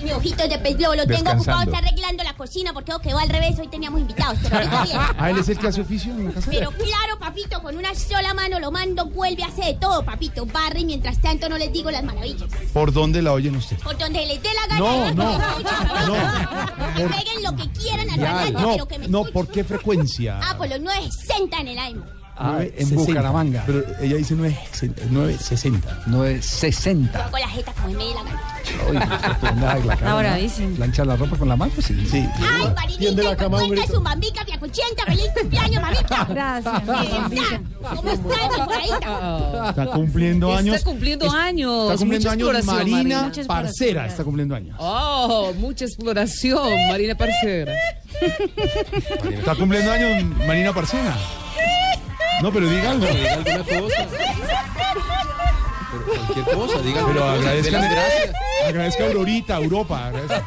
[0.04, 3.30] Mi ojito de pez globo lo tengo ocupado, está arreglando la cocina porque quedó al
[3.30, 3.58] revés.
[3.60, 4.98] Hoy teníamos invitados, pero ahorita bien.
[5.18, 6.50] Ah, él es el que hace oficio en la casa.
[6.52, 10.46] Pero claro, papito, con una sola mano lo mando, vuelve a hacer de todo, papito.
[10.46, 12.50] Barre y mientras tanto no les digo las maravillas.
[12.74, 13.78] ¿Por dónde la oyen usted?
[13.80, 14.80] Por donde les dé la gana.
[14.80, 15.14] No, ¿eh?
[15.16, 17.10] no, Que no.
[17.10, 19.24] peguen lo que quieran al no, pero que me no.
[19.26, 20.40] ¿por qué frecuencia?
[20.44, 22.21] Ah, por los 960 en el AM.
[22.44, 22.96] Ah, en 960.
[23.06, 23.64] Bucaramanga.
[23.66, 25.04] Pero ella dice 960.
[25.12, 26.04] 960.
[26.08, 27.30] 960.
[27.30, 29.94] Con la jeta como me dé la gana.
[29.94, 30.76] Está bravísimo.
[30.76, 31.72] ¿Plancha la ropa con la mano?
[31.80, 32.06] Sí.
[32.10, 32.28] Sí.
[32.40, 36.26] Ay, Marinita, y por cuenta es un bambica, fiacuchenta, feliz cumpleaños, mamita.
[36.30, 36.82] Gracias.
[37.96, 39.70] ¿Cómo está?
[39.70, 40.76] Está cumpliendo años.
[40.78, 41.84] Está cumpliendo es- años.
[41.84, 43.32] Está cumpliendo Mucha años Marina.
[43.48, 44.08] Parcera.
[44.08, 44.76] Está cumpliendo años.
[44.80, 47.74] Oh, mucha exploración, Marina Parcera.
[49.30, 51.16] Está cumpliendo años Marina Parcera.
[52.42, 53.06] No, pero diga algo.
[53.06, 54.08] Diga alguna cosa.
[55.92, 58.36] Pero cualquier cosa, diga Pero agradezca, gracias.
[58.68, 60.06] agradezca a Aurorita, Europa.
[60.08, 60.44] agradezca.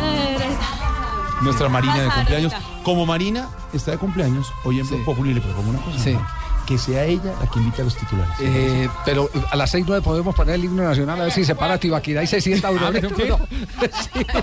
[0.00, 0.56] Eh,
[1.42, 2.52] Nuestra Marina de cumpleaños.
[2.82, 5.98] Como Marina está de cumpleaños, hoy en Populi le propongo una cosa.
[5.98, 6.16] Sí.
[6.66, 8.34] Que sea ella la que invite a los titulares.
[8.40, 11.54] Eh, pero a las seis nueve podemos poner el himno nacional a ver si se
[11.54, 12.90] para Tibaquirá y se sienta Aurorita.
[12.92, 13.34] ¿me tengo que ir?
[13.92, 14.26] Sí.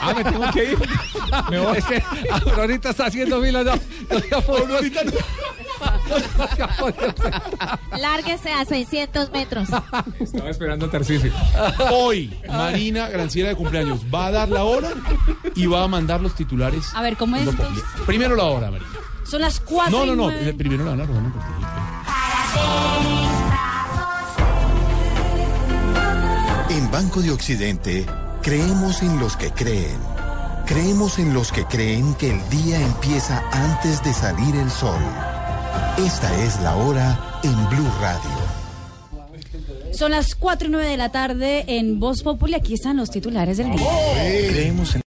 [0.00, 0.78] Ah, me tengo que ir.
[1.50, 1.78] Me voy.
[1.78, 3.64] Es que Aurorita está haciendo fila.
[3.64, 3.72] No,
[4.46, 5.00] Aurorita.
[7.98, 9.68] Lárguese a 600 metros.
[10.20, 11.32] Estaba esperando a Tarcisio.
[11.90, 14.90] Hoy, Marina Granciera de cumpleaños va a dar la hora
[15.54, 16.86] y va a mandar los titulares.
[16.94, 17.48] A ver, ¿cómo es.
[18.06, 18.90] Primero la hora, Marina.
[19.30, 20.30] Son las cuatro No, y no, no.
[20.30, 21.68] eh, Primero la Ana Rodona Cortijito.
[26.70, 28.06] En Banco de Occidente
[28.42, 29.98] creemos en los que creen.
[30.66, 35.00] Creemos en los que creen que el día empieza antes de salir el sol.
[35.98, 38.30] Esta es la hora en Blue Radio.
[39.92, 42.54] Son las cuatro y nueve de la tarde en Voz Populi.
[42.54, 43.88] Aquí están los titulares del día.
[44.50, 45.00] Creemos en